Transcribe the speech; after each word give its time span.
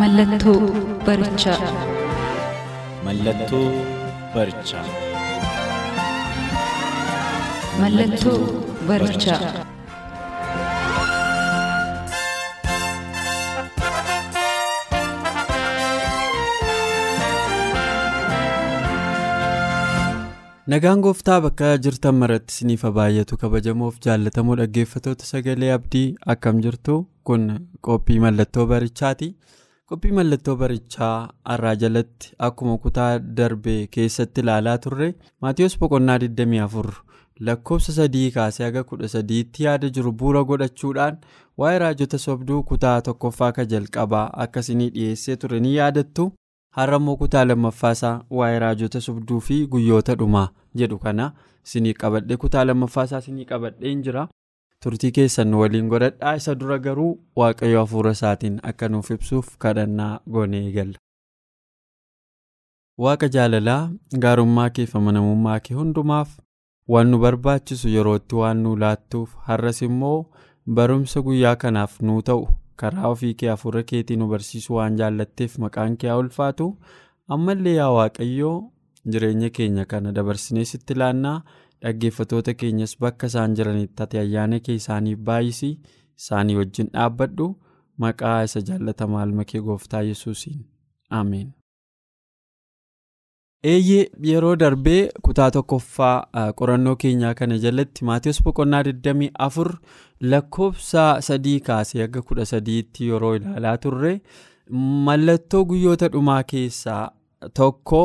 Mallattoo 0.00 0.60
barichaa. 1.06 1.58
Mallattoo 3.06 3.66
barichaa. 4.34 4.84
Mallattoo 7.80 8.38
barichaa. 8.88 9.52
Nagaan 20.70 21.00
gooftaa 21.02 21.40
bakka 21.44 21.68
jirtan 21.84 22.14
maratti 22.22 22.54
isiniif 22.54 22.82
baay'atu 22.98 23.36
kabajamoof 23.42 23.96
jaallatamoo 24.06 24.56
dhaggeeffatoota 24.60 25.26
sagalee 25.30 25.70
abdii 25.76 26.04
akkam 26.34 26.60
jirtu 26.66 26.98
kun 27.30 27.46
qophii 27.88 28.18
mallattoo 28.24 28.66
barichaati. 28.72 29.28
Qophii 29.90 30.12
mallattoo 30.16 30.54
barichaa 30.56 31.14
har'aa 31.50 31.74
jalatti 31.82 32.32
akkuma 32.48 32.76
kutaa 32.84 33.12
darbe 33.38 33.74
keessatti 33.96 34.40
ilaalaa 34.44 34.76
turre 34.84 35.08
Maatiyus 35.44 35.76
boqonnaa 35.80 36.18
24 36.24 36.92
lakkoofsa 37.48 37.92
sadii 37.98 38.30
kaasee 38.36 38.64
haga 38.68 38.84
13tti 38.92 39.64
yaada 39.66 39.88
jiru 39.96 40.12
bu'uura 40.22 40.42
godhachuudhaan 40.50 41.18
waa'ee 41.62 41.78
raajota 41.84 42.18
sobduu 42.26 42.62
kutaa 42.72 42.96
tokkoffaa 43.08 43.52
ka 43.58 43.64
jalqabaa 43.74 44.24
akkasii 44.46 44.78
dhiyeessee 44.94 45.36
ture 45.44 45.60
ni 45.60 45.74
yaadattu. 45.76 46.32
Har'a 46.78 46.96
immoo 47.02 47.16
kutaa 47.22 47.44
lammaffaasaa 47.50 48.16
waa'ee 48.40 48.58
raajota 48.66 49.00
sobduu 49.06 49.40
fi 49.46 49.56
guyyoota 49.72 50.14
dhumaa 50.20 50.48
jedhu 50.82 50.98
kana 51.06 51.32
isinii 51.66 51.94
qabadhee 52.02 52.36
kutaa 52.44 52.64
lammaffaasaa 52.68 53.18
isinii 53.24 53.44
qabadhee 53.54 53.94
jira. 54.04 54.28
Turtii 54.84 55.10
keessan 55.16 55.54
waliin 55.60 55.88
godhadhaa 55.92 56.34
isa 56.40 56.54
dura 56.60 56.78
garuu 56.84 57.10
waaqayyo 57.40 57.80
hafuura 57.80 58.12
isaatiin 58.16 58.54
akka 58.70 58.88
nuuf 58.92 59.10
ibsuuf 59.16 59.48
kadhannaa 59.64 60.12
goonee 60.36 60.60
eegalla. 60.68 60.98
Waaqa 63.04 63.28
jaalalaa 63.34 63.90
gaarummaa 64.24 64.70
kee 64.78 64.86
fi 64.92 64.98
amanamummaa 65.02 65.58
kee 65.66 65.74
hundumaaf 65.80 66.32
waan 66.94 67.10
nu 67.12 67.18
barbaachisu 67.26 67.88
yerootti 67.96 68.34
waan 68.40 68.62
nu 68.64 68.74
laattuuf 68.84 69.36
har'as 69.50 69.82
immoo 69.88 70.16
barumsa 70.78 71.22
guyyaa 71.28 71.54
kanaaf 71.62 72.00
nuu 72.08 72.18
ta'u 72.32 72.48
karaa 72.82 73.08
ofii 73.14 73.34
kee 73.42 73.48
hafuura 73.52 73.82
keetii 73.92 74.16
nu 74.20 74.28
barsiisuu 74.34 74.76
waan 74.80 74.96
jaallatteef 75.00 75.58
maqaan 75.64 75.96
kee 76.02 76.08
haa 76.10 76.18
ulfaatu 76.26 76.74
ammallee 77.36 77.74
yaa 77.80 77.90
waaqayyoo 77.98 78.58
jireenya 79.12 79.50
keenya 79.56 79.84
kana 79.90 80.12
dabarsinee 80.12 80.64
sitti 80.72 80.94
laannaa. 81.02 81.40
Dhaggeeffatoota 81.82 82.54
keenyas 82.62 82.96
bakka 83.04 83.26
isaan 83.32 83.54
jiranitti 83.60 84.02
ati 84.06 84.18
ayyaana 84.24 84.58
kee 84.66 84.74
isaaniif 84.80 85.18
baay'isii 85.30 85.72
isaanii 86.20 86.56
wajjin 86.60 86.90
dhaabbadhu 86.96 87.46
maqaa 88.04 88.36
isa 88.48 88.60
jaallatamaa 88.68 89.24
ilma 89.28 89.44
kee 89.52 89.60
gooftaa 89.70 90.02
yesuusiin 90.10 90.60
ameen. 91.20 91.48
eeyyee 93.70 94.04
yeroo 94.28 94.52
darbee 94.60 95.00
kutaa 95.26 95.50
tokkoffaa 95.56 96.14
qorannoo 96.60 96.94
keenyaa 97.02 97.32
kana 97.40 97.58
jalatti 97.64 98.04
maatiyoos 98.10 98.38
boqonnaa 98.44 98.82
24 98.82 99.74
lakkoofsa 100.34 101.04
sadii 101.26 101.58
kaasee 101.66 102.00
haga 102.02 102.20
13tti 102.30 103.08
yeroo 103.10 103.34
ilaalaa 103.40 103.76
turre 103.86 104.12
mallattoo 105.08 105.64
guyyoota 105.72 106.08
dhumaa 106.14 106.42
keessaa. 106.52 107.04
Tokko 107.48 108.00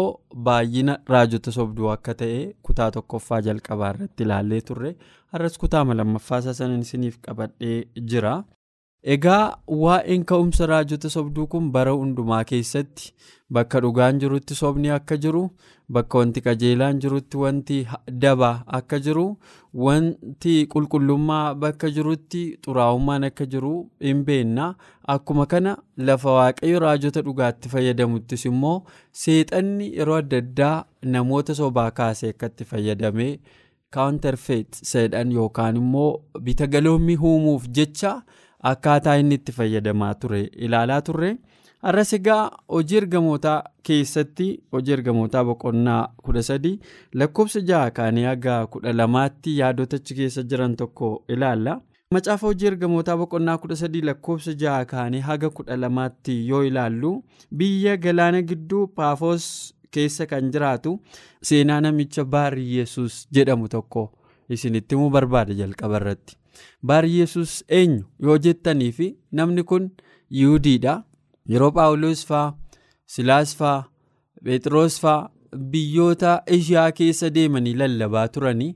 baay'ina 0.48 0.94
raajota 1.10 1.52
sobduu 1.52 1.90
akka 1.94 2.14
ta'e 2.22 2.38
kutaa 2.68 2.90
tokkoffaa 2.98 3.40
jalqabaa 3.48 3.90
irratti 3.96 4.24
ilaallee 4.24 4.62
turre 4.70 4.92
har'as 5.36 5.58
kutaa 5.64 5.84
lammaffaa 6.00 6.40
sana 6.60 6.78
isiniif 6.86 7.18
qabadhee 7.28 7.76
jira. 8.14 8.36
Egaa 9.14 9.58
waa'een 9.82 10.24
ka'umsa 10.30 10.66
raajota 10.70 11.10
sobduu 11.14 11.44
kun 11.54 11.66
bara 11.74 11.92
hundumaa 11.98 12.44
keessatti 12.52 13.12
bakka 13.58 13.80
dhugaan 13.86 14.20
jirutti 14.24 14.56
sobni 14.60 14.90
akka 14.96 15.18
jiru 15.26 15.42
bakka 15.98 16.18
wanti 16.22 16.42
qajeelaan 16.48 17.02
jirutti 17.04 17.38
wanti 17.42 17.76
daba 18.24 18.50
akka 18.78 18.98
jiru 19.08 19.26
wanti 19.88 20.54
qulqullummaa 20.74 21.44
bakka 21.66 21.92
jirutti 21.98 22.42
xuraa'ummaan 22.66 23.28
akka 23.30 23.46
jiru 23.52 23.74
hin 24.08 24.24
beekna 24.30 24.70
akkuma 25.16 25.46
kana 25.52 25.74
lafa 26.10 26.34
waaqayyo 26.38 26.80
raajota 26.86 27.22
dhugaatti 27.28 27.70
fayyadamuttis 27.76 28.46
immoo 28.52 28.76
seexanni 29.26 29.92
yeroo 30.00 30.16
adda 30.24 30.40
addaa 30.46 30.76
namoota 31.18 31.56
sobaa 31.62 31.92
kaasee 32.02 32.32
akka 32.36 32.50
itti 32.54 32.66
fayyadamee 32.72 33.30
kaawuntarfeet 33.98 34.82
seedhan 34.94 35.32
yookaan 35.38 35.78
immoo 35.84 36.10
bitagaloomii 36.50 37.18
uumuuf 37.34 37.70
jecha. 37.80 38.16
Akkaataa 38.72 39.16
inni 39.22 39.36
itti 39.40 39.52
fayyadamaa 39.58 40.14
ture 40.22 40.40
ilaalaa 40.68 41.02
turre 41.08 41.32
har'as 41.88 42.14
egaa 42.18 42.44
hojii 42.76 42.98
ergamootaa 43.02 43.58
keessatti 43.90 44.48
hojii 44.76 44.94
ergamootaa 44.98 45.44
boqonnaa 45.50 46.00
kudha 46.28 46.44
sadii 46.48 46.80
lakkoofsa 47.22 47.62
jaha 47.72 47.92
kaanii 48.00 48.24
haga 48.30 48.56
kudha 48.76 48.94
lamaatti 49.02 49.58
yaadota 49.60 49.96
achi 50.02 50.16
keessa 50.22 50.44
jiran 50.54 50.76
tokko 50.82 51.12
ilaalla. 51.36 51.76
Macaafa 52.14 52.48
hojii 52.48 52.68
ergamootaa 52.72 53.18
boqonnaa 53.22 53.58
kudha 53.62 53.76
sadii 53.84 54.02
lakkoofsa 54.10 54.54
jaha 54.66 54.86
kaanii 54.96 55.20
haga 55.30 55.50
kudha 55.60 55.78
lamaatti 55.84 56.40
yoo 56.50 56.64
ilaallu 56.72 57.14
biyya 57.62 57.98
galaana 57.98 58.42
gidduu 58.42 58.88
paafoos 58.88 59.48
keessa 59.92 60.26
kan 60.32 60.52
jiraatu 60.54 61.00
seenaa 61.50 61.82
namicha 61.82 62.24
baarrii 62.26 62.78
yesus 62.78 63.26
jedhamu 63.38 63.68
tokko 63.76 64.12
isinitti 64.50 64.96
himuu 64.96 65.10
barbaada 65.10 65.54
jalqaba 65.54 65.98
irratti. 66.02 66.38
Baarrii 66.88 67.20
yesus 67.20 67.64
eenyu 67.80 68.04
yoo 68.20 68.38
jettanii 68.38 68.92
fi 68.92 69.08
namni 69.32 69.64
kun 69.64 69.90
yihudiidha. 70.30 71.04
Yeroo 71.50 71.72
Paawuloos 71.72 72.26
faa 72.26 72.54
Silaas 73.06 73.56
faa 73.58 73.84
Phexros 74.44 75.00
faa 75.02 75.30
biyyoota 75.72 76.42
Eshiyaa 76.46 76.92
keessa 76.92 77.30
deemanii 77.36 77.74
lallabaa 77.82 78.28
turanii 78.28 78.76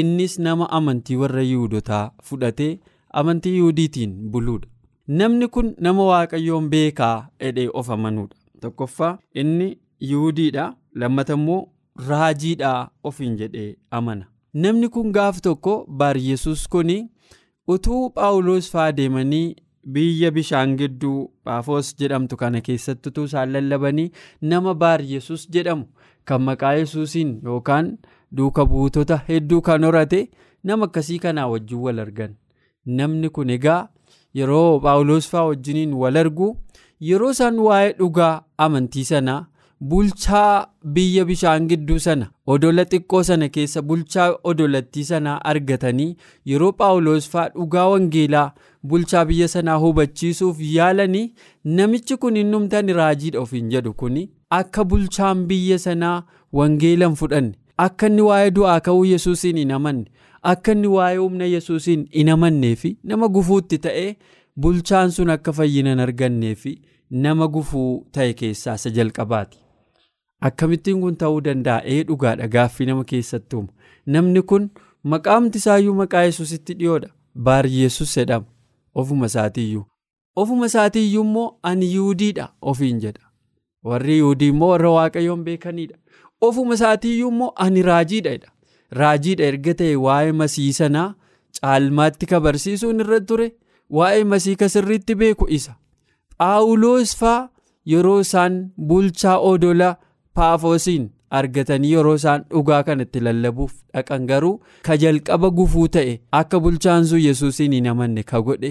innis 0.00 0.38
nama 0.38 0.70
amantii 0.78 1.16
warra 1.22 1.42
yihudotaa 1.42 2.10
fudhatee 2.24 2.78
amantii 3.22 3.54
yihudiitiin 3.54 4.12
buluudha. 4.30 4.68
Namni 5.08 5.48
kun 5.48 5.74
nama 5.80 6.04
waaqayyoon 6.10 6.68
beekaa 6.70 7.28
jedhee 7.40 7.68
of 7.74 7.90
amanuudha. 7.90 8.36
Tokkoffaa 8.60 9.18
inni 9.34 9.78
yihudiidha. 10.00 10.74
Lammata 10.94 11.32
immoo 11.38 11.68
raajiidhaa 12.08 12.90
ofiin 13.04 13.36
jedhee 13.40 13.76
amana. 13.90 14.26
Namni 14.54 14.88
kun 14.90 15.12
gaaf 15.12 15.40
tokko 15.42 15.74
baarrii 15.88 16.30
yesus 16.30 16.66
kuni. 16.68 16.98
utuu 17.72 18.10
paawuloos 18.14 18.68
faa 18.70 18.92
deemanii 18.98 19.54
biyya 19.96 20.30
bishaan 20.36 20.72
gidduu 20.78 21.18
paafoos 21.44 21.90
jedhamtu 22.00 22.36
kana 22.40 22.60
keessatti 22.68 23.08
utuu 23.10 23.24
isaan 23.28 23.52
lallabanii 23.56 24.06
nama 24.52 24.72
baarrii 24.80 25.12
yesus 25.16 25.44
jedhamu 25.56 25.84
kan 26.30 26.42
maqaa 26.46 26.72
yesuusiin 26.80 27.30
yookaan 27.44 27.92
duuka 28.36 28.64
buutota 28.72 29.20
hedduu 29.28 29.60
kan 29.68 29.84
horate 29.88 30.20
nama 30.70 30.84
akkasii 30.90 31.18
kanaa 31.26 31.46
wajjin 31.52 31.78
wal 31.84 31.98
argan 32.06 32.34
namni 32.98 33.28
kun 33.36 33.50
egaa 33.56 33.80
yeroo 34.40 34.80
paawuloos 34.86 35.28
faa 35.34 35.44
wajjiniin 35.50 35.94
wal 36.02 36.16
argu 36.24 36.48
yeroo 37.10 37.30
isaan 37.36 37.58
waa'ee 37.68 37.92
dhugaa 38.02 38.34
amantii 38.66 39.04
sanaa 39.12 39.40
bulchaa 39.80 40.66
biyya 40.94 41.24
bishaan 41.28 41.66
gidduu 41.68 41.98
sana 42.06 42.26
odola 42.54 42.82
xiqqoo 42.90 43.20
sana 43.28 43.46
keessa 43.54 43.82
bulchaa 43.90 44.26
odolattii 44.50 45.04
sanaa 45.10 45.36
argatanii 45.52 46.08
yeroo 46.50 46.72
paawuloos 46.80 47.28
faa 47.34 47.44
dhugaa 47.54 47.86
wangeelaa 47.92 48.50
bulchaa 48.92 49.24
biyya 49.30 49.48
sanaa 49.52 49.76
hubachiisuuf 49.84 50.60
yaalanii 50.72 51.32
namichi 51.78 52.16
kun 52.24 52.36
innumtaan 52.42 52.92
raajiidha 52.98 53.40
ofiin 53.44 53.70
jedhu 53.76 53.92
kun 54.02 54.18
akka 54.58 54.84
bulchaan 54.90 55.46
biyya 55.52 55.78
sanaa 55.86 56.18
wangeelan 56.60 57.14
fudhanne 57.22 57.54
akka 57.86 58.06
inni 58.12 58.22
waa'ee 58.28 58.50
du'aa 58.60 58.76
ka'uu 58.90 59.04
yesuusiin 59.12 59.56
hin 59.62 59.72
amanne 59.78 60.04
akka 60.52 60.72
inni 60.76 60.86
waa'ee 60.96 61.16
humna 61.22 61.44
yesuusiin 61.54 62.04
hin 62.18 62.28
amannee 62.36 62.74
fi 62.84 62.92
nama 63.14 63.28
gufuutti 63.38 63.78
ta'ee 63.88 64.12
bulchaan 64.66 65.10
sun 65.18 65.30
akka 65.38 65.52
fayyinan 65.62 66.00
argannee 66.08 66.54
fi 66.66 66.76
nama 67.26 67.48
gufuu 67.58 67.88
ta'e 68.12 68.32
keessaa 68.40 68.74
isa 68.82 68.90
jalqabaati. 69.00 69.58
Akkamittiin 70.48 71.00
kun 71.00 71.16
ta'uu 71.16 71.40
danda'a? 71.44 71.82
Ee 71.84 72.02
dhugaadha 72.08 72.48
gaaffii 72.48 72.86
nama 72.90 73.04
keessatti 73.04 73.56
uumu 73.56 73.68
namni 74.06 74.42
kun 74.52 74.70
maqaamti 75.14 75.58
isaayyuu 75.62 75.94
maqaa 76.02 76.22
yesuusitti 76.28 76.74
dhiyoodha 76.78 77.10
baar 77.48 77.66
yesus 77.66 78.14
jedhama. 78.16 78.46
Ofuma 78.94 79.26
isaatiiyyuu 79.26 79.84
ofuma 80.36 80.66
isaatiiyyuu 80.70 81.24
immoo 81.24 81.48
ani 81.62 81.94
yuudiidha 81.94 82.48
ofiin 82.62 83.00
jedha. 83.04 83.24
Warri 83.84 84.18
yuudii 84.18 84.48
immoo 84.54 84.68
warra 84.72 84.90
waaqayyoon 84.96 85.44
beekanidha 85.44 85.96
ofuma 86.48 86.74
isaatiiyyuu 86.80 87.30
immoo 87.34 87.52
ani 87.56 87.82
raajiidha 87.82 88.30
jedha. 88.30 88.50
Raajiidha 89.00 89.44
erga 89.52 89.74
ta'e 89.74 89.96
waa'ee 90.06 90.32
masii 90.42 90.72
sanaa 90.72 91.08
caalmaatti 91.60 92.26
ka 92.32 92.40
barsiisuun 92.46 93.00
irra 93.04 93.20
ture 93.20 93.52
waa'ee 93.98 94.24
masii 94.32 94.56
ka 94.56 94.68
sirriitti 94.68 95.14
beeku 95.14 95.46
isa. 95.58 95.74
Phaawulos 96.38 97.16
faa 97.16 97.48
yeroo 97.92 98.20
isaan 98.24 98.54
bulchaa 98.88 99.38
odola 99.50 99.96
paafoosiin 100.42 101.08
argatanii 101.38 101.92
yeroo 101.96 102.14
isaan 102.20 102.44
dhugaa 102.52 102.82
kanatti 102.90 103.20
lallabuuf 103.26 103.72
dhaqan 103.96 104.26
garuu 104.30 104.54
ka 104.88 104.96
jalqaba 105.02 105.50
gufuu 105.58 105.88
ta'e 105.96 106.14
akka 106.38 106.60
bulchaan 106.64 107.04
sun 107.10 107.20
yesuusiin 107.26 107.72
hin 107.78 107.86
amanne 107.92 108.22
ka 108.32 108.40
godhe 108.48 108.70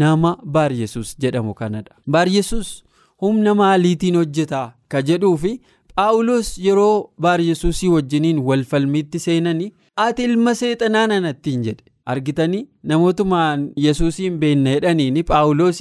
nama 0.00 0.34
baar 0.56 0.72
yesus 0.80 1.14
jedhamu 1.22 1.54
kanadha. 1.54 1.94
Baar 2.16 2.28
yesus 2.34 2.74
humna 3.22 3.54
maaliitiin 3.60 4.16
hojjetaa 4.20 4.66
ka 4.94 5.02
jedhuu 5.10 5.36
fi 5.46 5.52
phaawulos 5.96 6.52
yeroo 6.66 7.10
baar 7.26 7.40
yesuusii 7.48 7.88
wajjiniin 7.96 8.38
wal 8.48 8.64
falmiitti 8.70 9.18
seenanii 9.26 9.72
ati 10.06 10.24
ilma 10.30 10.54
seexanaa 10.60 11.06
nanattiin 11.12 11.62
jedhe. 11.68 11.84
Argitanii 12.12 12.62
namootumaan 12.90 13.60
yesuusiin 13.84 14.38
beekna 14.40 14.70
jedhaniini 14.76 15.22
phaawulos 15.30 15.80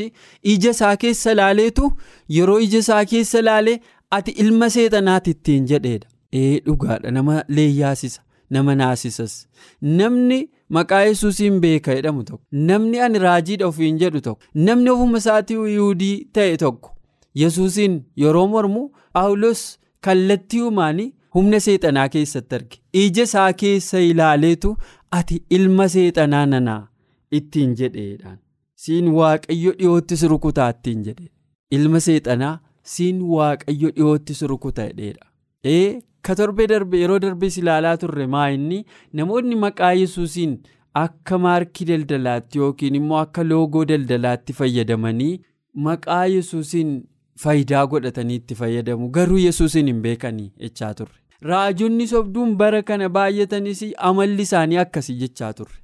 ija 0.53 0.69
isaa 0.75 0.95
keessa 0.97 1.33
laaleetu? 1.39 1.91
Yeroo 2.35 2.59
ija 2.67 2.79
isaa 2.85 3.05
keessa 3.13 3.41
laalee 3.47 3.79
ati 4.17 4.31
ilma 4.43 4.69
seexanaatittiin 4.75 5.65
jedheedha. 5.71 6.07
Ee 6.41 6.59
dhugaadha 6.65 7.11
nama 7.11 7.43
leeyyaasisa 7.47 8.21
nama 8.49 8.75
naasisas. 8.75 9.33
Namni 9.81 10.39
maqaa 10.77 11.01
yesuusiin 11.09 11.59
beeka 11.61 11.95
jedhamu 11.97 12.23
tokko 12.29 12.45
namni 12.69 12.99
ani 13.05 13.19
raajiidha 13.25 13.67
ofiin 13.67 13.97
jedhu 14.03 14.21
tokko 14.27 14.45
namni 14.67 14.89
ofuma 14.95 15.17
isaatii 15.23 15.75
yuudii 15.75 16.15
ta'e 16.37 16.57
tokko 16.63 16.89
yesuusiin 17.41 17.99
yeroo 18.23 18.47
mormu 18.53 18.81
phaawulos 19.13 19.61
kallattii 20.07 20.61
uumaanii 20.67 21.09
humna 21.35 21.59
seexanaa 21.65 22.09
keessatti 22.15 22.55
arge. 22.55 22.77
Ija 23.03 23.23
isaa 23.29 23.53
keessa 23.61 23.99
ilaaleetu 24.09 24.75
ati 25.19 25.43
ilma 25.49 25.87
seexanaa 25.95 26.45
nanaa 26.45 26.81
ittiin 27.31 27.75
jedheedhaan. 27.79 28.37
Siin 28.75 29.07
waaqayyo 29.17 29.71
dhiyootti 29.79 30.17
si 30.17 30.27
rukutaa 30.27 30.69
ittiin 30.75 31.03
jedhe. 31.07 31.29
Ilma 31.71 31.99
seexanaa 31.99 32.59
siin 32.95 33.21
waaqayyo 33.35 33.89
dhiyootti 33.97 34.33
si 34.39 34.47
rukuta 34.51 34.85
jedheedha. 34.89 35.25
Ee 35.75 36.01
ka 36.27 36.35
torbee 36.39 36.67
darbe 36.73 36.99
yeroo 37.03 37.19
darbees 37.25 37.57
ilaalaa 37.61 37.95
turre 38.03 38.27
maa 38.35 38.49
inni? 38.57 38.83
Namoonni 39.13 39.55
maqaa 39.63 39.93
yesuusiin 40.01 40.53
akka 41.05 41.37
maarkii 41.47 41.85
daldalaatti 41.91 42.59
yookiin 42.63 42.95
immoo 43.01 43.17
akka 43.23 43.43
loogoo 43.49 43.85
daldalaatti 43.91 44.53
fayyadamanii 44.59 45.33
maqaa 45.87 46.25
yesuusiin 46.35 46.93
faayidaa 47.43 47.85
godhatanii 47.95 48.35
itti 48.41 48.55
fayyadamu. 48.61 49.09
Garuu 49.09 49.37
yesuusiin 49.47 49.87
hin 49.93 50.01
beekanii 50.07 50.51
jechaa 50.67 50.93
turre. 50.93 51.15
raajonni 51.51 52.05
sobduun 52.09 52.51
bara 52.59 52.77
kana 52.89 53.07
baay'atanis 53.15 53.79
amalli 54.09 54.41
isaanii 54.47 54.77
akkasii 54.83 55.15
jechaa 55.23 55.49
turre 55.57 55.75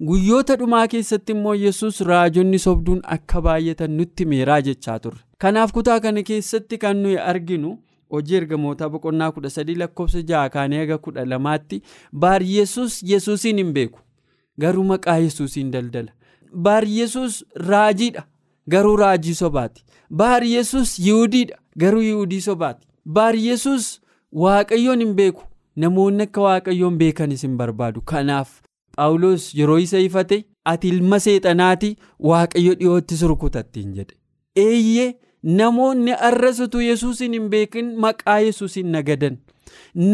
guyyoota 0.00 0.56
dhumaa 0.56 0.86
keessatti 0.88 1.32
immoo 1.32 1.54
yesus 1.54 2.00
raajonni 2.00 2.58
sobduun 2.58 3.00
akka 3.16 3.40
baay'atan 3.42 3.90
nutti 3.96 4.24
meeraa 4.26 4.60
jechaa 4.60 4.98
turre. 4.98 5.20
Kanaaf 5.38 5.72
kutaa 5.72 6.00
kana 6.00 6.22
keessatti 6.22 6.78
kan 6.78 6.96
nuyi 7.02 7.18
arginu 7.18 7.78
hojii 8.10 8.36
ergamootaa 8.36 8.88
boqonnaa 8.88 9.30
kudha 9.32 9.50
sadii 9.50 9.74
lakkoofsa 9.82 10.22
ja'a 10.28 10.50
kaanii 10.50 10.78
haga 10.78 10.98
kudha 10.98 11.24
lamaatti 11.24 11.82
baar 12.12 12.42
yesus 12.42 13.02
yesuusiin 13.02 13.56
hin 13.56 13.72
beeku. 13.72 13.98
Garuu 14.60 14.84
maqaa 14.84 15.16
yesuusiin 15.18 15.70
daldala. 15.72 16.12
Baar 16.52 16.84
yesus 16.88 17.44
raajiidha 17.54 18.24
garuu 18.68 18.96
raajii 18.96 19.34
sobaati. 19.34 19.84
Baar 20.10 20.44
yesus 20.44 20.98
yihudiidha 20.98 21.56
garuu 21.78 22.02
yihudii 22.02 22.40
sobaati. 22.40 22.86
Baar 23.06 23.34
yesus 23.36 24.00
waaqayyoon 24.32 25.00
hin 25.00 25.14
beeku 25.14 25.42
namoonni 25.76 26.22
akka 26.22 26.40
waaqayyoon 26.40 26.96
beekanis 26.98 27.42
hin 27.42 27.56
barbaadu. 27.56 28.00
Kanaaf 28.00 28.60
phaawulos 28.96 29.46
yeroo 29.58 29.78
isa 29.86 29.98
ifate 30.08 30.38
ati 30.72 30.88
ilma 30.94 31.18
seexanaati 31.26 31.96
waaqayyo 32.30 32.74
dhiyootti 32.80 33.16
si 33.16 33.26
rukutattiin 33.32 33.92
jedhe. 33.98 34.14
Eeyyee 34.56 35.08
namoonni 35.58 36.12
arras 36.28 36.60
utuu 36.66 36.80
yesuusin 36.86 37.32
hin 37.38 37.48
beekin 37.50 37.92
maqaa 38.06 38.38
yesuusin 38.46 38.86
nagadan. 38.96 39.36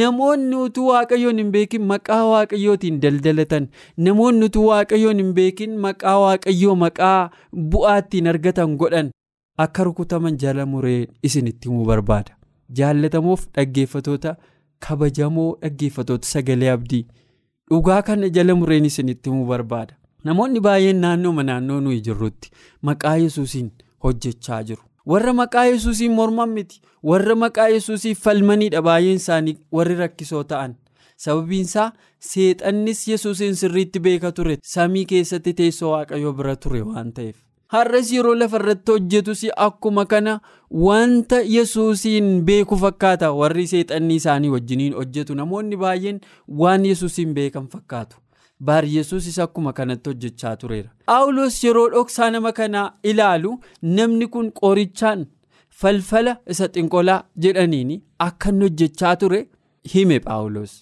Namoonni 0.00 0.56
utuu 0.56 0.86
waaqayyoon 0.88 1.38
hin 1.38 1.50
beekin 1.56 1.82
maqaa 1.92 2.20
waaqayyootiin 2.32 3.00
daldalatan. 3.02 3.68
Namoonni 3.96 4.44
utuu 4.50 4.66
waaqayyoon 4.68 5.16
hin 5.24 5.32
beekin 5.38 5.78
maqaa 5.86 6.18
waaqayyoo 6.26 6.74
maqaa 6.84 7.30
bu'aattiin 7.72 8.28
argatan 8.34 8.76
godhan. 8.84 9.10
Akka 9.58 9.84
rukutaman 9.84 10.36
jala 10.44 10.66
muree 10.66 11.06
isinitti 11.22 11.68
himuu 11.68 11.84
barbaada. 11.90 12.32
jaallatamuuf 12.78 13.40
dhaggeeffatoota 13.56 14.30
kabajamoo 14.84 15.48
dhaggeeffatoota 15.62 16.28
sagalee 16.28 16.70
abdii 16.74 17.00
dhugaa 17.72 18.02
kana 18.08 18.28
jala 18.36 18.54
mureen 18.60 18.84
isinitti 18.90 19.30
himuu 19.30 19.46
barbaada. 19.50 19.94
Namoonni 20.24 20.60
baay'een 20.66 21.00
naannooma 21.04 21.42
naannoo 21.50 21.80
nuyi 21.84 22.00
jirrutti 22.08 22.50
maqaa 22.88 23.16
yesuusiin 23.24 23.70
hojjechaa 24.04 24.62
jiru. 24.70 24.82
Warra 25.12 25.32
maqaa 25.38 25.64
yesuusiin 25.72 26.12
morman 26.18 26.50
miti. 26.58 26.80
Warra 27.10 27.34
maqaa 27.44 27.68
yesuusiin 27.76 28.16
falmaniidha 28.24 28.82
baay'een 28.88 29.16
isaanii 29.22 29.56
warri 29.78 29.94
rakkisoo 30.02 30.42
ta'an. 30.52 30.74
Sababiinsaa 31.24 31.88
seexannis 32.32 33.00
yesuusiin 33.08 33.56
sirriitti 33.62 34.00
beeka 34.00 34.32
ture. 34.32 34.58
Samii 34.74 35.04
keessatti 35.14 35.54
teessoo 35.62 35.90
waaqayyoo 35.94 36.32
bira 36.42 36.56
ture 36.56 36.82
waan 36.82 37.12
ta'eef. 37.18 37.36
Har'as 37.74 38.12
yeroo 38.14 38.34
lafa 38.40 38.56
irratti 38.62 38.92
hojjetus 38.96 39.42
akkuma 39.66 40.04
kana 40.12 40.34
wanta 40.86 41.40
yesuusiin 41.56 42.28
beeku 42.48 42.76
fakkaata 42.84 43.32
warri 43.40 43.66
seexannii 43.72 44.16
isaanii 44.22 44.48
wajjiniin 44.56 44.94
hojjetu 45.00 45.34
namoonni 45.40 45.76
baay'een 45.84 46.20
waan 46.62 46.84
yesuusiin 46.90 47.34
beekan 47.38 47.68
fakkaatu 47.76 48.16
baar 48.70 48.84
yesuusis 48.96 49.38
akkuma 49.44 49.72
kanatti 49.78 50.10
hojjechaa 50.10 50.56
tureera. 50.56 50.90
phaawulos 51.06 51.64
yeroo 51.64 51.88
dhoksaa 51.94 52.30
nama 52.36 52.52
kanaa 52.58 52.86
ilaalu 53.12 53.56
namni 53.96 54.26
kun 54.36 54.52
qorichaan 54.60 55.26
falfala 55.82 56.36
isa 56.54 56.68
xinqolaa 56.76 57.18
jedhaniin 57.46 57.92
akka 58.28 58.52
hojjechaa 58.62 59.16
ture 59.24 59.40
hime 59.94 60.20
phaawulos 60.26 60.72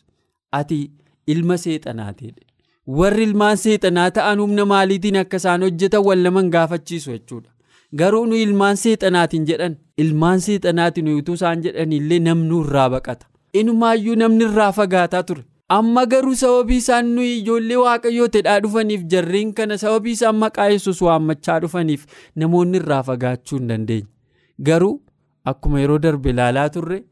ati 0.58 0.78
ilma 1.26 1.56
seexanaatiidha. 1.64 2.49
Warri 2.86 3.22
ilmaan 3.28 3.56
seexanaa 3.56 4.10
ta'an 4.10 4.38
humna 4.40 4.64
maaliitiin 4.72 5.16
akka 5.22 5.36
isaan 5.42 5.62
hojjetan 5.66 6.04
wal 6.04 6.18
naman 6.26 6.50
gaafachiisu 6.50 7.10
jechuudha. 7.10 7.50
Garuu 7.96 8.26
nu 8.26 8.34
ilmaan 8.36 8.76
seexanaatiin 8.76 9.44
jedhan 9.46 9.76
ilmaan 9.98 10.40
seexanaatiin 10.40 11.08
utuu 11.18 11.34
isaan 11.34 11.62
jedhanillee 11.62 12.18
namni 12.20 12.60
irraa 12.64 12.90
baqata. 12.90 13.26
Inumaayyuu 13.54 14.14
namni 14.16 14.44
irraa 14.44 14.72
fagaataa 14.72 15.22
ture. 15.22 15.44
Amma 15.68 16.06
garuu 16.06 16.34
sababii 16.34 16.76
isaan 16.82 17.14
nuyi 17.14 17.38
ijoollee 17.38 17.76
waaqayyoo 17.82 18.28
tedhaa 18.28 18.60
dhufaniif 18.62 19.02
jarreen 19.10 19.52
kana 19.54 19.76
sababii 19.78 20.12
isaan 20.18 20.36
maqaa 20.44 20.68
yesus 20.72 21.02
waammachaa 21.02 21.60
dhufaniif 21.64 22.06
namoonni 22.36 22.78
irraa 22.82 23.02
fagaachuu 23.02 23.58
hin 23.58 23.68
dandeenye. 23.68 24.06
Garuu 24.62 24.96
akkuma 25.44 25.80
yeroo 25.80 25.98
darbe 26.06 26.30
ilaalaa 26.30 26.68
turre 26.76 27.02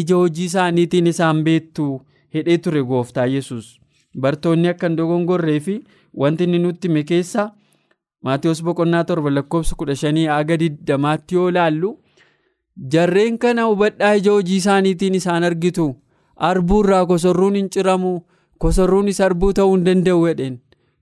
ija 0.00 0.16
hojii 0.16 0.44
isaaniitiin 0.50 1.06
isaan 1.12 1.44
beektu 1.44 1.86
hidhee 2.34 2.58
ture 2.64 2.82
gooftaa 2.90 3.26
yesus 3.36 3.70
bartoonni 4.20 4.68
akka 4.68 4.86
hin 4.88 4.96
dogongorree 4.96 5.60
fi 5.60 5.74
wanti 6.24 6.44
inni 6.44 6.58
nutti 6.64 6.88
hime 6.88 7.02
keessaa 7.10 7.46
maatiyoos 8.28 8.62
boqonnaa 8.64 9.04
torba 9.04 9.30
lakkoofsa 9.30 9.74
kudha 9.82 9.96
shanii 10.04 10.26
haga 10.32 10.56
digdamaatti 10.64 11.34
yoo 11.34 11.50
laallu 11.58 11.92
jarreen 12.96 13.38
kana 13.38 13.62
hubadhaa 13.70 14.14
ija 14.16 14.32
hojii 14.32 14.56
isaaniitiin 14.64 15.14
isaan 15.20 15.44
argitu 15.50 15.86
arbuu 16.50 16.80
irraa 16.84 17.06
kosorruun 17.06 17.56
hin 17.60 17.68
ciramu 17.76 18.12
kosorruunis 18.58 19.20
arbuu 19.20 19.52
ta'uu 19.52 19.74
hin 19.74 19.84
danda'u 19.84 20.26
jedheen. 20.28 20.58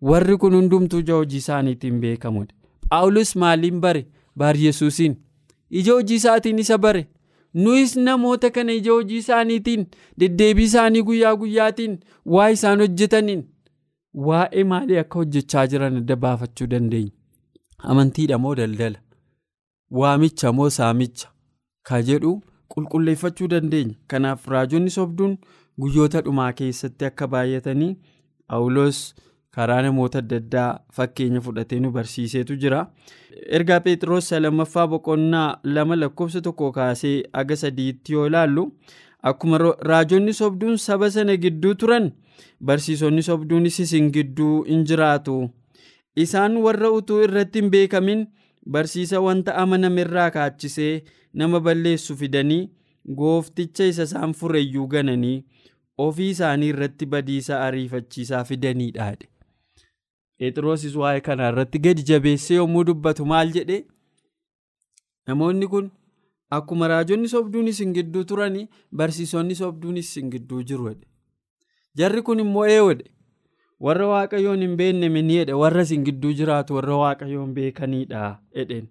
Warri 0.09 0.37
kun 0.43 0.55
hundumtuu 0.57 0.99
ija 1.05 1.15
hojii 1.15 1.37
isaaniitiin 1.45 2.01
beekamudha 2.01 2.55
phaawulos 2.89 3.37
maaliin 3.37 3.81
bare? 3.81 4.07
Baar 4.39 4.57
yesuusiin 4.57 5.17
ija 5.71 5.93
hojii 5.93 6.17
isaatiin 6.23 6.59
isa 6.59 6.79
bare 6.79 7.07
nuyis 7.55 7.97
namoota 7.97 8.51
kana 8.51 8.73
ija 8.73 8.93
hojii 8.93 9.17
isaaniitiin 9.17 9.87
deddeebii 10.19 10.65
isaanii 10.71 11.03
guyyaa 11.03 11.37
guyyaatiin 11.37 11.99
waa 12.27 12.51
isaan 12.51 12.81
hojjetaniin 12.81 13.43
waa'ee 14.27 14.65
maalii 14.65 14.99
akka 14.99 15.19
hojjechaa 15.19 15.67
jiran 15.67 15.97
adda 15.97 16.17
baafachuu 16.17 16.67
dandeenya. 16.67 17.11
Amantiidha 17.79 18.39
moo 18.39 18.55
daldala. 18.55 18.99
Waamicha 19.91 20.53
moo 20.53 20.71
saamicha. 20.71 21.29
Ka 21.83 22.03
jedhu 22.03 22.43
qulqulleeffachuu 22.69 23.49
dandeenya. 23.49 23.95
Kanaaf 24.07 24.47
raajonni 24.49 24.91
sobduun 24.91 25.37
guyyoota 25.81 26.21
dhumaa 26.27 26.53
keessatti 26.53 27.05
akka 27.05 27.27
baay'atanii 27.29 27.97
phaawulos 28.49 29.15
karaa 29.57 29.83
namoota 29.83 30.19
adda 30.23 30.37
addaa 30.43 30.71
fakkeenya 30.97 31.41
fudhatee 31.47 31.81
nu 31.85 31.91
barsiiseetu 31.97 32.57
jira 32.65 32.81
ergaa 33.59 33.81
pheexroos 33.87 34.31
lammaffaa 34.45 34.87
boqonnaa 34.93 35.49
lama 35.77 35.97
lakkoofsa 36.03 36.41
tokko 36.47 36.73
kaasee 36.79 37.15
aga 37.43 37.57
sadiitti 37.63 38.13
yoo 38.17 38.27
ilaallu 38.31 38.65
akkuma 39.31 39.59
raajonni 39.91 40.33
sobduun 40.41 40.77
saba 40.87 41.11
sana 41.17 41.37
gidduu 41.45 41.75
turan 41.85 42.11
barsiisonni 42.71 43.23
sobduunis 43.31 43.81
isin 43.87 44.11
gidduu 44.17 44.53
in 44.75 44.85
jiraatu 44.91 45.35
isaan 46.25 46.57
warra 46.67 46.91
utuu 46.99 47.19
irratti 47.27 47.61
hin 47.63 47.71
beekamin 47.75 48.27
barsiisa 48.77 49.21
wanta 49.27 49.55
amanamirraa 49.65 50.31
kaachisee 50.37 50.93
nama 51.43 51.61
balleessu 51.67 52.17
fidanii 52.23 52.63
goofticha 53.19 53.85
isa 53.93 54.03
isaan 54.11 54.33
fureyyuu 54.41 54.87
gananii 54.95 55.37
ofii 56.07 56.31
isaanii 56.37 56.69
irratti 56.75 57.07
badiisa 57.13 57.61
ariifachiisaa 57.67 58.45
fidaniidha. 58.45 59.13
Phexrosis 60.41 60.95
waa'ee 61.03 61.21
kana 61.29 61.49
irratti 61.53 61.79
gadi 61.87 62.03
jabeessee 62.11 62.57
yommuu 62.61 62.85
dubbatu 62.91 63.27
maal 63.33 63.51
jedhe 63.57 63.79
namoonni 65.29 65.67
kun 65.73 65.91
akkuma 66.59 66.89
raajonni 66.93 67.29
sobduunis 67.33 67.77
isin 67.81 67.93
gidduu 67.97 68.25
turanii 68.31 68.69
barsiisonni 69.01 69.55
sobduunis 69.59 70.09
isin 70.11 70.31
gidduu 70.35 70.63
jiru. 70.71 70.95
Jarri 71.99 72.23
kun 72.23 72.41
immoo 72.45 72.65
eewadhe 72.77 73.05
warra 73.87 74.07
waaqayyoon 74.13 74.63
hin 74.65 74.77
beekne 74.81 75.09
miniidha 75.17 75.57
warra 75.63 75.83
isin 75.89 76.05
gidduu 76.09 76.33
jiraatu 76.41 76.75
warra 76.79 76.97
waaqayyoon 77.03 77.53
beekaniidha 77.59 78.25
jedheen. 78.57 78.89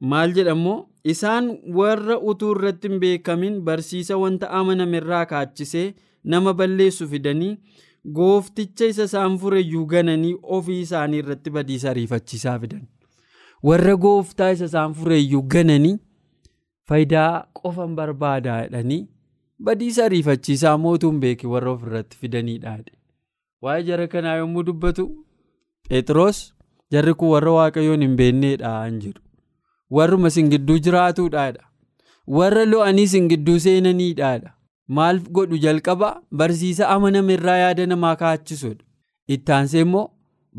Maal 0.00 0.32
jedhammoo 0.36 0.76
isaan 1.14 1.50
warra 1.80 2.18
utuu 2.32 2.52
irratti 2.56 2.88
hin 2.92 3.00
beekamin 3.06 3.60
barsiisa 3.70 4.16
wanta 4.22 4.50
amanamirraa 4.60 5.24
kaachisee 5.32 5.86
nama 6.24 6.52
balleessu 6.60 7.08
fidanii 7.08 7.52
goofticha 8.14 8.86
isa 8.86 9.04
isaan 9.04 9.38
fureyyuu 9.38 9.86
gananii 9.86 10.36
ofii 10.42 10.80
isaanii 10.80 11.18
irratti 11.24 11.50
badiisa 11.50 11.90
ariifachiisaa 11.90 12.58
fidan. 12.58 12.82
Warra 13.62 13.96
gooftaa 13.96 14.50
isa 14.56 14.64
isaan 14.64 14.94
fureyyuu 14.94 15.42
gananii 15.42 15.98
faayidaa 16.88 17.46
qofan 17.60 17.94
barbaadaa 17.96 18.58
jedhanii 18.62 19.08
badiisa 19.68 20.04
ariifachiisaa 20.04 20.76
mootuun 20.78 21.20
beeki 21.20 21.46
warra 21.46 21.70
ofirratti 21.70 22.16
fidaniidha. 22.16 22.78
Waa'ee 23.62 23.82
jara 23.82 24.06
kanaa 24.08 24.36
yommuu 24.36 24.62
dubbatu 24.66 25.06
Phexros 25.88 26.54
jarri 26.92 27.14
kun 27.14 27.28
warra 27.34 27.52
waaqayyoon 27.52 28.02
hin 28.02 28.16
beekneedha 28.16 28.84
hin 28.84 29.00
jedhu. 29.00 29.20
Warruma 29.90 30.28
isin 30.28 30.50
gidduu 30.50 30.78
jiraatuudha. 30.78 31.52
Warra 32.38 32.64
lo'anii 32.66 33.02
isin 33.02 33.28
gidduu 33.28 33.58
seenaniidha. 33.58 34.52
Maal 34.88 35.18
godhu 35.38 35.58
jalqaba 35.58 36.08
barsiisa 36.32 36.88
amanamirraa 36.94 37.56
yaada 37.58 37.86
namaa 37.86 38.16
kaachisudha. 38.16 38.84
Ittaansee 39.28 39.80
immoo 39.86 40.08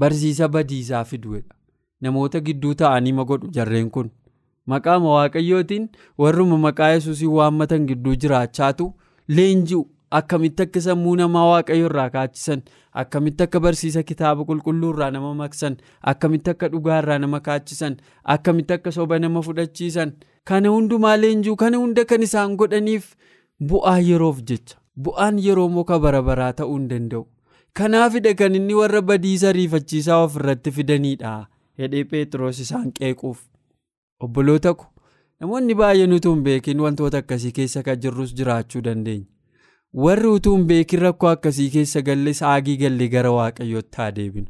barsiisa 0.04 0.48
badiisaa 0.48 1.04
fiduudha. 1.04 1.54
Namoota 2.02 2.40
gidduu 2.48 2.74
ta'anii 2.82 3.14
ma 3.20 3.24
godhu 3.26 3.52
jarreen 3.58 3.90
kun. 3.90 4.10
Maqaama 4.72 5.14
waaqayyootiin 5.18 5.90
warruma 6.24 6.58
maqaa 6.66 6.90
yesuusii 6.96 7.30
waammatan 7.38 7.86
gidduu 7.92 8.16
jiraachaatu 8.24 8.88
leenji'u 9.38 9.86
akkamitti 10.20 10.64
akka 10.66 10.82
sammuu 10.88 11.16
namaa 11.22 11.46
waaqayyo 11.52 11.86
irraa 11.92 12.10
kaachisan 12.10 12.62
akkamitti 13.04 13.44
akka 13.46 13.60
barsiisa 13.66 14.04
kitaaba 14.10 14.44
qulqulluu 14.50 14.92
irraa 14.96 15.10
nama 15.16 15.32
maksan 15.42 15.78
akkamitti 16.14 16.50
akka 16.54 16.68
dhugaa 16.76 17.00
irraa 17.04 17.18
nama 17.24 17.40
kaachisan 17.48 17.96
akkamitti 18.36 18.74
akka 18.78 18.92
soba 18.98 19.20
nama 19.24 19.42
fudhachiisan 19.48 20.14
kana 20.52 20.70
hundumaa 20.76 21.16
leenji'u 21.24 21.56
kana 21.64 21.78
hunda 21.84 22.06
kan 22.12 22.24
isaan 22.30 22.56
godhaniif 22.62 23.10
bu'aa 23.72 24.00
yeroof 24.10 24.42
jecha 24.52 24.78
bu'aan 25.08 25.40
yeroo 25.46 25.70
muka 25.78 26.00
bara 26.00 26.22
baraa 26.30 26.52
ta'uu 26.62 26.78
hin 26.78 26.88
danda'u 26.90 27.24
kanaafidha 27.80 28.34
kan 28.42 28.56
inni 28.60 28.74
warra 28.80 29.02
badiisa 29.12 29.50
ariifachiisaa 29.54 30.20
of 30.26 30.36
irratti 30.42 30.72
fidaniidha 30.80 31.34
jedhee 31.82 32.04
Phexros 32.12 32.60
isaan 32.60 32.92
qeequuf. 33.00 33.38
Obboloota 34.26 34.74
ko 34.74 34.86
namoonni 35.42 35.76
baay'een 35.82 36.14
utuu 36.18 36.34
hin 36.36 36.44
beekin 36.48 36.80
wantoota 36.86 37.18
akkasii 37.24 37.52
keessa 37.58 37.84
kan 37.88 38.00
jirrus 38.06 38.34
jiraachuu 38.40 38.82
dandeenya. 38.88 39.26
Warri 40.06 40.28
utuu 40.38 40.56
hin 40.58 40.66
beekin 40.72 41.00
rakkoo 41.06 41.30
akkasii 41.30 41.70
keessa 41.76 42.02
galle 42.08 42.34
saagii 42.40 42.78
galle 42.84 43.08
gara 43.16 43.32
waaqayyootti 43.36 43.98
haa 44.02 44.12
deebinu. 44.16 44.48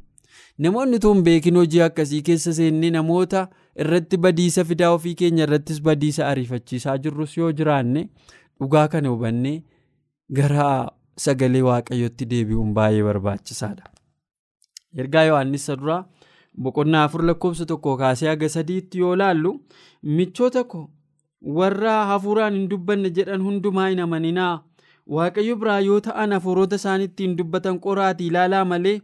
Namoonni 0.66 0.96
utuu 1.02 1.14
hin 1.14 1.24
beekin 1.28 1.56
hojii 1.62 1.82
akkasii 1.90 2.22
keessa 2.30 2.54
seennee 2.60 2.90
namoota 2.96 3.48
irratti 3.86 4.18
badiisa 4.28 4.64
fidaa 4.72 4.92
ofii 4.96 5.16
keenya 5.24 5.44
irrattis 5.50 5.82
badiisa 5.90 6.28
ariifachiisaa 6.30 6.98
jirrus 6.98 7.38
yoo 7.38 7.52
jiraanne 7.60 8.08
dhugaa 8.60 8.88
kana 8.94 9.10
hubannee 9.16 9.64
gara 10.40 10.68
sagalee 11.26 11.62
waaqayyootti 11.70 12.26
deebi'uun 12.32 12.74
baay'ee 12.74 13.04
barbaachisaadha. 13.10 13.84
Ergaa 14.98 15.24
Yohaannis 15.32 15.68
duraa. 15.82 16.04
boqonnaa 16.66 17.02
afur 17.08 17.22
lakkoofsa 17.30 17.66
tokko 17.70 17.92
kaasee 17.98 18.28
haga 18.30 18.48
sadiitti 18.52 19.00
yoo 19.02 19.16
laallu 19.22 19.50
michoota 20.20 20.64
ko 20.72 20.80
warra 21.58 21.92
hafuuraan 22.12 22.54
hin 22.58 22.64
dubbanne 22.72 23.10
jedhan 23.18 23.42
hundumaa 23.48 23.84
hin 23.92 24.00
amaninaa 24.06 24.54
waaqayyo 25.18 25.56
biraa 25.64 25.76
yoo 25.88 26.00
ta'an 26.08 26.34
hafuurota 26.36 26.76
isaaniitti 26.82 27.24
hin 27.28 27.36
dubbatan 27.42 27.78
qoraatii 27.84 28.28
ilaalaa 28.32 28.64
malee 28.72 28.96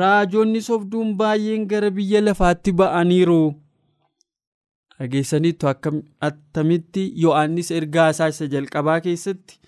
raajonni 0.00 0.62
sobduun 0.70 1.14
baay'een 1.20 1.66
gara 1.74 1.90
biyya 2.00 2.20
lafaatti 2.24 2.72
ba'aniiru. 2.82 3.38
Dhageessaniittu 4.98 5.66
attamitti 6.28 7.04
yohannis 7.24 7.70
ergaa 7.78 8.08
isaa 8.14 8.28
isa 8.34 8.46
jalqabaa 8.54 9.00
keessatti 9.06 9.58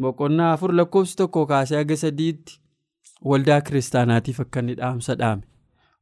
boqonnaa 0.00 0.52
afur 0.52 0.72
lakkoofsa 0.80 1.16
tokko 1.22 1.46
kaasee 1.52 1.78
haga 1.82 1.96
sadiitti 2.04 2.60
waldaa 3.32 3.60
kiristaanaatiif 3.66 4.40
akka 4.46 4.60
inni 4.64 4.74
dhaamsa 4.80 5.14
dhaame. 5.20 5.42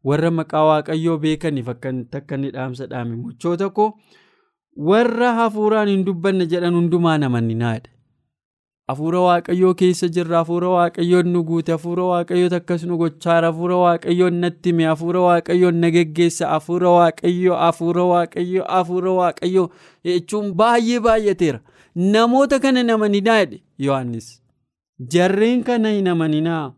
warra 0.09 0.31
maqaa 0.37 0.65
waaqayyoo 0.69 1.19
beekaniif 1.25 1.69
akka 1.75 1.89
inni 2.35 2.51
dhaamsa 2.57 2.87
dhaame 2.93 3.17
michoota 3.17 3.71
koo 3.77 3.91
warra 4.89 5.33
hafuuraan 5.41 5.89
hin 5.93 6.05
dubbanne 6.07 6.47
jedhan 6.53 6.75
hundumaa 6.79 7.15
amaninaadha. 7.29 7.91
Hafuura 8.91 9.21
waaqayyoo 9.25 9.75
keessa 9.81 10.09
jirra 10.15 10.39
hafuura 10.39 10.69
waaqayyoon 10.75 11.29
nu 11.35 11.43
guute 11.51 11.73
hafuura 11.73 12.05
waaqayyoota 12.11 12.57
akkas 12.63 12.85
nu 12.91 12.97
gochaara 13.03 13.51
hafuura 13.53 13.77
waaqayyoon 13.83 14.35
natti 14.45 14.69
hime 14.73 14.85
hafuura 14.91 15.21
waaqayyoon 15.27 15.75
na 15.85 15.91
geggeessa 15.97 16.49
hafuura 16.53 16.91
waaqayyoo 16.97 17.57
hafuura 17.61 18.05
waaqayyoo 18.13 18.65
hafuura 18.75 19.13
waaqayyoo 19.21 19.69
jechuun 20.11 20.53
baay'ee 20.63 21.01
baay'ateera. 21.07 21.61
Namoota 22.17 22.59
kana 22.65 22.83
namaninaa 22.89 23.39
jedhe 23.45 23.63
Yohaannis 23.87 24.29
jarreen 25.15 25.63
kana 25.71 25.91
hin 25.99 26.09
amaninaa. 26.15 26.73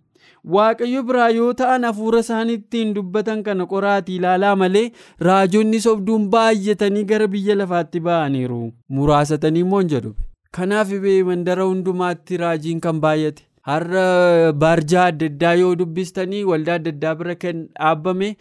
waaqayyo 0.54 1.02
biraa 1.08 1.28
yoo 1.38 1.52
ta'an 1.58 1.84
hafuura 1.88 2.18
isaaniitti 2.24 2.78
hin 2.82 2.90
dubbatan 2.96 3.42
kana 3.48 3.66
qoraatii 3.72 4.16
ilaalaa 4.20 4.56
malee 4.62 4.84
raajonni 5.28 5.80
sobduun 5.86 6.26
baay'atanii 6.34 7.04
gara 7.12 7.26
biyya 7.34 7.54
lafaatti 7.60 8.00
ba'aniiru. 8.08 8.60
Muraasatanii 8.98 9.60
immoo 9.66 9.80
hin 9.84 9.88
jedhu 9.94 10.14
kanaaf 10.58 10.90
mandara 11.30 11.64
hundumaatti 11.70 12.36
raajiin 12.44 12.80
kan 12.86 13.00
baay'ate. 13.06 13.42
Har'a 13.68 14.52
baarjaa 14.62 15.04
adda 15.10 15.26
addaa 15.30 15.54
yoo 15.60 15.74
dubbistanii 15.80 16.44
waldaa 16.50 16.74
adda 16.80 16.90
addaa 16.94 17.14
bira 17.20 17.34
kan 17.44 17.60
dhaabbame 17.78 18.36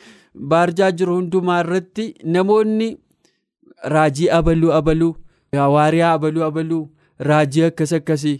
baarjaa 0.53 0.91
jiru 1.01 1.15
hundumaa 1.19 1.59
irratti 1.65 2.07
namoonni 2.37 2.89
raajii 3.93 4.29
abaluu 4.39 4.73
abaluu 4.79 5.13
hawaariyaa 5.59 6.11
abaluu 6.17 6.43
abaluu 6.49 6.81
raajii 7.29 7.63
akkas 7.69 7.93
akkasii. 7.99 8.35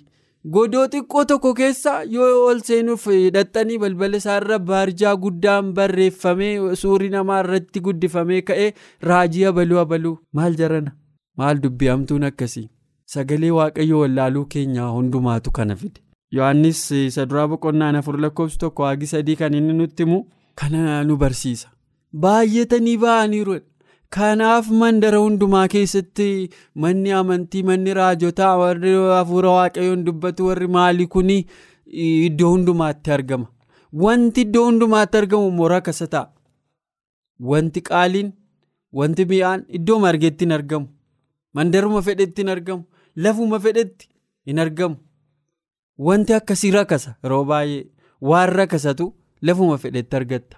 godoo 0.54 0.86
xiqqoo 0.94 1.24
tokko 1.32 1.54
keessa 1.58 1.92
yoo 2.14 2.30
ol 2.48 2.60
seenuuf 2.70 3.06
hidhattanii 3.12 3.78
balbala 3.84 4.18
isaarra 4.22 4.60
baarjaa 4.72 5.16
guddaan 5.26 5.70
barreeffamee 5.78 6.76
suurri 6.82 7.10
namaa 7.14 7.40
irratti 7.44 7.80
guddifamee 7.86 8.42
ka'ee 8.50 8.70
raajii 9.12 9.46
abaluu 9.52 9.80
abaluu 9.86 10.16
maal 10.40 10.56
jarana? 10.62 10.92
Maal 11.38 11.62
dubbi'amtuun 11.64 12.24
akkasii 12.30 12.68
sagalee 13.06 13.52
waaqayyoo 13.58 14.00
wallaaluu 14.04 14.46
keenyaa 14.56 14.90
hundumaatu 14.96 15.52
kana 15.52 15.76
fide. 15.76 16.00
Yohannis 16.32 16.80
isa 16.92 17.26
duraa 17.26 17.48
boqonnaan 17.48 17.96
afur 17.96 18.18
lakkoofsi 18.26 18.58
tokko 18.64 18.86
hagi 18.86 19.08
sadii 19.08 19.36
kan 19.42 19.54
inni 19.54 19.74
nutti 19.80 20.04
himu 20.04 20.20
kana 20.62 21.04
nu 21.04 21.18
barsiisa. 21.24 21.68
Baay'atanii 22.24 22.98
ba'aniiru 23.04 23.60
kanaaf 24.18 24.70
mandara 24.82 25.18
hundumaa 25.26 25.68
keessatti 25.74 26.50
manni 26.76 27.12
amantii 27.20 27.64
manni 27.70 27.94
raajotaa 28.00 28.54
warri 28.62 28.94
hafuura 29.16 29.50
waaqayyoon 29.58 30.04
dubbatu 30.10 30.46
warri 30.50 30.68
maalii 30.78 31.08
kun 31.18 31.30
iddoo 31.34 32.52
hundumaatti 32.56 33.12
argama. 33.18 33.48
Wanti 34.04 34.42
iddoo 34.48 34.66
hundumaatti 34.66 35.18
argamu 35.18 35.48
immoo 35.54 35.68
rakkasa 35.76 36.24
wanti 37.50 37.82
qaaliin 37.90 38.32
wanti 39.00 39.26
mi'aan 39.26 39.66
iddoo 39.70 40.00
margeetti 40.00 40.46
argamu. 40.58 40.88
Mandaruma 41.54 42.02
fedhetti 42.02 42.42
hin 42.42 42.50
argamu 42.50 42.84
lafuma 43.16 43.60
fedhetti 43.60 44.08
hin 44.46 44.60
argamu. 44.60 44.96
Wanti 45.98 46.34
akkasii 46.34 46.72
rakkasa 46.72 47.16
yeroo 47.24 47.44
baay'ee 47.46 47.84
waan 48.22 48.50
rakkasatu 48.60 49.14
lafuma 49.42 49.78
fedhetti 49.78 50.16
argatta. 50.16 50.58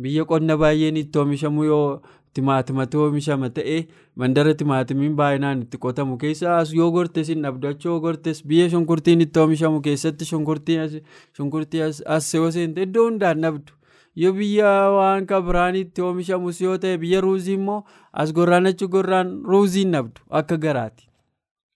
Biyya 0.00 0.24
qonna 0.24 0.56
baay'een 0.56 0.96
itti 0.96 1.18
oomishamu 1.18 1.64
yoo. 1.64 2.00
timaatimatti 2.38 2.96
oomishama 3.02 3.48
ta'ee 3.54 3.78
mandara 4.22 4.50
timaatimiin 4.58 5.14
baay'inaan 5.20 5.62
itti 5.64 5.78
qotamu 5.84 6.16
keessa 6.18 6.52
as 6.58 6.70
yoo 6.78 6.86
gortes 6.96 7.28
hin 7.32 7.42
dhabdu 7.46 7.68
achi 7.70 7.88
yoo 7.88 7.96
gortes 8.04 8.42
biyya 8.52 8.68
shunkurtiin 8.74 9.24
itti 9.24 9.40
oomishamu 9.42 9.80
keessatti 9.86 10.28
shunkurtii 10.30 11.82
as 12.16 12.28
yoo 12.34 12.50
seente 12.58 12.82
iddoo 12.86 13.08
hundaan 13.08 13.42
dhabdu. 13.46 13.72
Yoo 14.16 14.32
biyya 14.38 14.70
waan 14.98 15.26
kabiraan 15.26 15.74
itti 15.82 16.02
oomishamus 16.06 16.60
yoo 16.66 16.78
ta'e 16.78 16.98
biyya 17.02 17.20
ruuzii 17.26 17.54
immoo 17.58 17.82
as 18.12 18.32
gorraan 18.38 18.66
achi 18.72 18.86
gorraan 18.94 19.34
ruuzii 19.52 19.82
hin 19.84 19.92
dhabdu 19.98 20.22
akka 20.42 20.56
garaati 20.68 21.09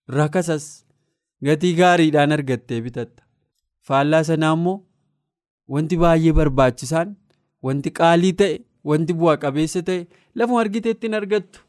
rakkasas 0.09 0.67
gatii 1.49 1.75
gaariidhaan 1.81 2.33
argattee 2.39 2.81
bitatta. 2.87 3.23
Faallaa 3.89 4.23
sanaa 4.31 4.53
immoo 4.59 4.77
wanti 5.77 5.97
baay'ee 6.05 6.33
barbaachisaan 6.41 7.17
wanti 7.69 7.91
qaalii 8.01 8.33
ta'e 8.43 8.59
wanti 8.93 9.13
bu'a 9.23 9.37
qabeessa 9.47 9.83
ta'e 9.89 10.07
lafuma 10.35 10.61
argiteetti 10.65 11.07
hin 11.11 11.15
argattu. 11.21 11.61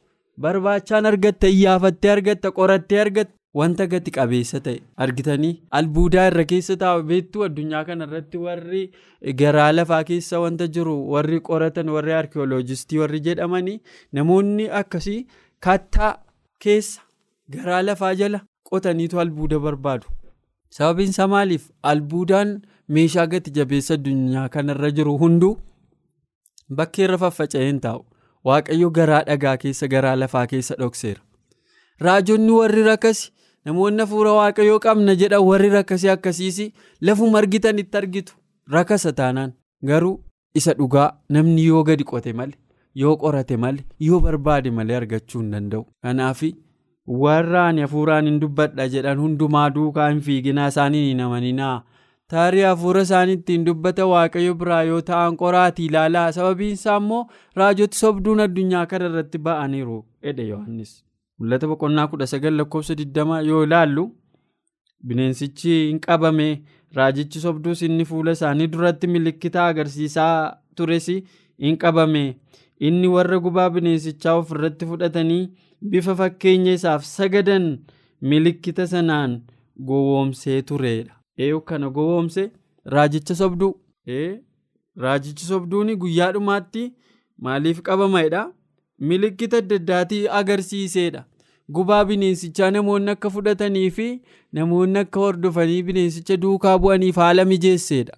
Barbaachaan 0.42 1.06
argatta 1.12 1.48
iyyaafattee 1.56 2.12
argatta 2.18 2.52
qorattee 2.60 3.02
argatta 3.06 3.34
wanta 3.60 3.86
gati 3.92 4.12
qabeessa 4.18 4.60
ta'e 4.66 4.80
argitanii 5.06 5.52
albuudaa 5.80 6.26
irra 6.32 6.44
keessa 6.52 6.76
taa'u 6.82 7.04
beektuu 7.12 7.44
addunyaa 7.46 7.84
kana 7.90 8.04
irratti 8.10 8.38
warri 8.48 8.82
garaa 9.42 9.70
lafaa 9.76 10.00
keessa 10.10 10.42
wanta 10.46 10.68
jiru 10.78 10.96
warri 11.14 11.40
qoratan 11.50 11.90
warri 11.96 12.14
arkiyooloojistii 12.18 13.00
warri 13.04 13.22
jedhamanii 13.28 13.78
namoonni 14.20 14.66
akkasii 14.82 15.22
kattaa 15.68 16.12
keessa 16.66 17.02
garaa 17.54 17.82
lafaa 17.88 18.14
jala 18.22 18.40
qotaniitu 18.70 19.20
albuuda 19.24 19.60
barbaadu. 19.66 20.08
sababiin 20.76 21.10
isaa 21.14 21.28
maaliif 21.34 21.66
albuudaan 21.92 22.50
meeshaa 22.96 23.26
gati 23.34 23.52
jabeessa 23.58 23.94
addunyaa 23.98 24.50
kanarra 24.56 24.90
jiru 24.98 25.14
hunduu 25.22 25.54
bakkeerra 26.80 27.18
faffaca'ee 27.24 27.68
hin 27.68 27.80
taa'u 27.86 28.02
waaqayyo 28.50 28.90
garaa 28.98 29.22
dhagaa 29.30 29.56
keessa 29.64 29.88
garaa 29.94 30.16
lafaa 30.24 30.46
keessa 30.54 30.76
dhokseera 30.82 31.22
raajonni 32.08 32.52
warri 32.58 32.84
rakkasi 32.90 33.32
namoonni 33.70 34.02
hafuura 34.06 34.34
waaqayyoo 34.40 34.80
qabna 34.88 35.16
jedhan 35.22 35.44
warri 35.52 35.70
rakkasii 35.78 36.10
akkasiisi 36.16 36.68
lafuma 37.10 37.40
argitan 37.44 37.80
itti 37.86 37.98
argitu 38.02 38.34
rakkasa 38.78 39.14
taanaan 39.22 39.54
garuu 39.92 40.14
isa 40.62 40.74
dhugaa 40.82 41.08
namni 41.38 41.66
yoo 41.70 41.84
gadi 41.92 42.04
qote 42.12 42.34
malee 42.42 42.60
yoo 43.06 43.16
qorate 43.24 43.58
malee 43.66 43.86
yoo 44.10 44.20
barbaade 44.28 44.72
malee 44.80 44.96
argachuu 45.02 45.42
hin 45.42 45.52
danda'u 45.58 45.84
kanaaf. 46.04 46.42
Warra 47.08 47.68
ani 47.68 47.82
hafuuraan 47.82 48.26
hin 48.30 48.40
dubbadha 48.42 48.88
jedhan 48.94 49.20
hundumaa 49.24 49.70
duukaa 49.76 50.10
hin 50.10 50.22
fiiginaa 50.28 50.68
isaanii 50.74 51.04
hin 51.08 51.20
amaninaa 51.26 51.76
taarii 52.34 52.62
hafuura 52.68 53.02
isaaniitti 53.08 53.54
hin 53.58 53.66
dubbata 53.66 54.06
waaqayyo 54.12 54.54
biraa 54.62 54.82
yoo 54.90 55.02
ta'an 55.10 55.36
qoraatii 55.42 55.86
ilaalaa. 55.90 56.32
Sababiin 56.38 56.74
isaa 56.78 56.98
immoo 57.02 57.26
raajoti 57.62 57.98
sobduun 57.98 58.40
addunyaa 58.46 58.86
kana 58.94 59.06
irratti 59.12 59.38
ba'aniiru 59.48 59.98
jedhe 60.24 60.48
yohannis. 60.48 60.94
Mul'ata 61.40 61.68
boqonnaa 61.74 62.08
kudha 62.14 62.28
sagal 62.32 62.54
lakkoofsa 62.62 62.96
digdama 63.02 63.42
yoo 63.50 63.64
ilaallu 63.68 64.06
bineensichi 65.08 65.76
hin 65.88 66.00
qabame 66.08 66.48
raajichi 67.00 67.40
sobduus 67.46 67.82
inni 67.90 68.06
fuula 68.12 68.32
isaanii 68.38 68.68
duratti 68.78 69.08
milikkita 69.08 69.66
agarsiisaa 69.68 70.58
tures 70.76 71.08
hin 71.66 71.78
qabame 71.86 72.24
inni 72.90 73.08
warra 73.18 73.40
gubaa 73.48 73.70
bineensichaa 73.78 74.34
of 74.42 74.52
irratti 74.58 74.86
fudhatanii. 74.94 75.44
Bifa 75.92 76.16
fakkeenya 76.16 76.74
isaaf 76.80 77.04
sagadan 77.06 77.66
milikkita 78.22 78.88
sanaan 78.88 79.42
gowwoomsee 79.88 80.62
turedha. 80.62 81.14
Eeyyuu 81.38 81.62
kana 81.62 81.90
gowwoomse 81.90 82.52
raajicha 82.86 83.36
sobduu. 83.36 83.74
Raajichi 85.04 85.46
sobduun 85.46 85.96
guyyaa 86.02 86.32
dhumaatti 86.34 86.84
maaliif 87.38 87.82
qabamadha? 87.88 88.44
Milikkita 89.00 89.58
adda 89.58 89.76
addaatii 89.76 90.28
agarsiisedha. 90.40 91.24
Gubaa 91.76 92.06
bineensichaa 92.06 92.72
namoonni 92.72 93.12
akka 93.12 93.30
fudhatanii 93.30 93.90
fi 93.98 94.08
namoonni 94.54 95.00
akka 95.00 95.20
hordofanii 95.20 95.82
bineensicha 95.84 96.38
duukaa 96.38 96.78
bu'aniif 96.80 97.16
haala 97.24 97.46
mijeessedha. 97.46 98.14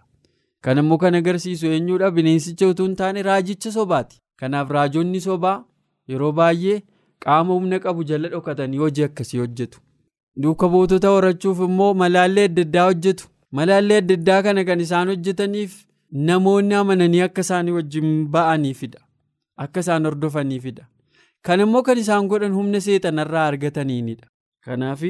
Kan 0.62 0.78
immoo 0.78 0.98
kan 0.98 1.16
agarsiisu 1.16 1.68
eenyudha? 1.68 2.12
Bineensicha 2.12 2.68
utuu 2.68 2.86
hin 2.86 2.96
taane 2.96 3.24
raajicha 3.24 3.72
sobaati. 3.72 4.20
Kanaaf 4.40 4.70
raajonni 4.70 5.22
sobaa 5.22 5.64
yeroo 6.08 6.32
baay'ee. 6.32 6.82
Qaama 7.26 7.54
humna 7.54 7.80
qabu 7.80 8.04
jala 8.04 8.30
dhokatanii 8.34 8.78
hojii 8.84 9.04
akkasii 9.10 9.40
hojjetu. 9.40 9.80
Duuka 10.42 10.68
buutota 10.70 11.10
horachuuf 11.16 11.60
immoo 11.70 11.94
malaallee 11.94 12.44
adda 12.50 12.62
addaa 12.68 12.86
hojjetu. 12.90 13.28
Malaallee 13.52 13.98
adda 14.04 14.14
addaa 14.20 14.42
kana 14.44 14.64
kan 14.66 14.80
isaan 14.86 15.08
hojjetaniif 15.14 15.74
namoonni 16.12 16.76
amananii 16.82 17.22
akka 17.28 17.42
isaanii 17.48 17.72
wajjin 17.80 18.28
ba'aniifidha. 18.36 19.00
Akka 19.58 19.80
isaan 19.80 20.06
hordofaniifidha. 20.06 20.86
Kan 21.42 21.60
immoo 21.66 21.82
kan 21.84 21.98
isaan 21.98 22.28
godhan 22.28 22.54
humna 22.54 22.82
seexanarraa 22.82 23.48
argataniinidha. 23.48 24.28
Kanaaf 24.66 25.02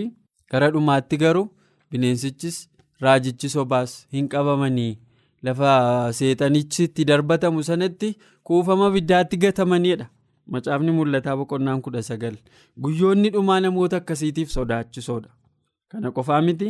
gara 0.51 0.69
dhumaatti 0.71 1.17
garuu 1.17 1.49
bineensichis 1.91 2.57
raajichi 3.01 3.49
sobaas 3.49 3.93
hin 4.11 4.27
qabamanii 4.33 4.97
lafa 5.43 5.71
seexanichi 6.19 6.83
itti 6.83 7.05
darbatamu 7.05 7.63
sanatti 7.63 8.15
kuufama 8.43 8.89
biddaatti 8.91 9.37
gatamanidha. 9.37 10.07
Macaafni 10.53 10.91
mul'ataa 10.97 11.35
boqonnaan 11.39 11.81
kudha 11.85 12.01
sagal 12.09 12.35
guyyoonni 12.83 13.29
dhumaa 13.33 13.59
namoota 13.63 13.97
akkasiitiif 14.01 14.49
sodaachisoodha. 14.57 15.29
Kana 15.91 16.11
qofaa 16.17 16.41
miti 16.47 16.69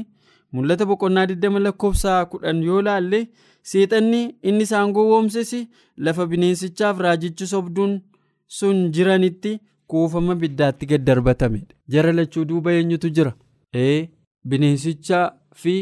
mul'ata 0.54 0.86
boqonnaa 0.92 1.26
20 1.32 1.60
lakkoofsa 1.66 2.26
kudhan 2.32 2.64
yoo 2.68 2.82
laalle 2.88 3.20
seexanni 3.72 4.22
inni 4.50 4.64
isaan 4.68 4.94
gowwoomses 4.98 5.52
lafa 6.06 6.26
bineensichaaf 6.32 7.00
raajichi 7.06 7.48
sobduun 7.54 7.94
sun 8.58 8.78
jiranitti 8.96 9.54
kuufama 9.88 10.36
biddaatti 10.42 10.86
gad 10.92 11.04
darbatamedha. 11.10 11.74
Jara 11.94 12.12
lachuu 12.20 12.46
duuba 12.50 12.72
eenyutu 12.74 13.10
jira? 13.10 13.34
Ee 13.84 14.10
bineensichaa 14.50 15.26
fi 15.62 15.76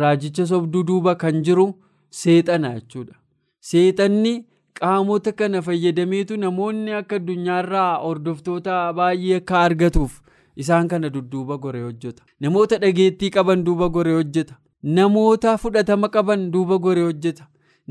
raajicha 0.00 0.46
sobduu 0.52 0.82
duuba 0.90 1.14
kan 1.22 1.42
jiru 1.46 1.66
seexana 2.10 2.74
jechuudha. 2.80 3.14
Seexanni. 3.60 4.34
Qaamota 4.80 5.32
kana 5.32 5.62
fayyadameetu 5.62 6.36
namoonni 6.44 6.92
akka 7.00 7.16
addunyaarraa 7.20 7.90
hordoftoota 8.04 8.76
baay'ee 9.00 9.36
akka 9.40 9.58
argatuuf 9.66 10.20
isaan 10.64 10.88
kana 10.88 11.08
dudduuba 11.16 11.56
goree 11.58 11.82
hojjeta. 11.82 12.22
Namoota 12.40 12.78
dhageettii 12.84 13.30
qaban 13.36 13.64
duuba 13.66 13.88
goree 13.88 14.14
hojjeta. 14.14 14.54
Namoota 14.98 15.56
fudhatama 15.58 16.08
qaban 16.08 16.50
duuba 16.52 16.78
goree 16.78 17.04
hojjeta. 17.04 17.44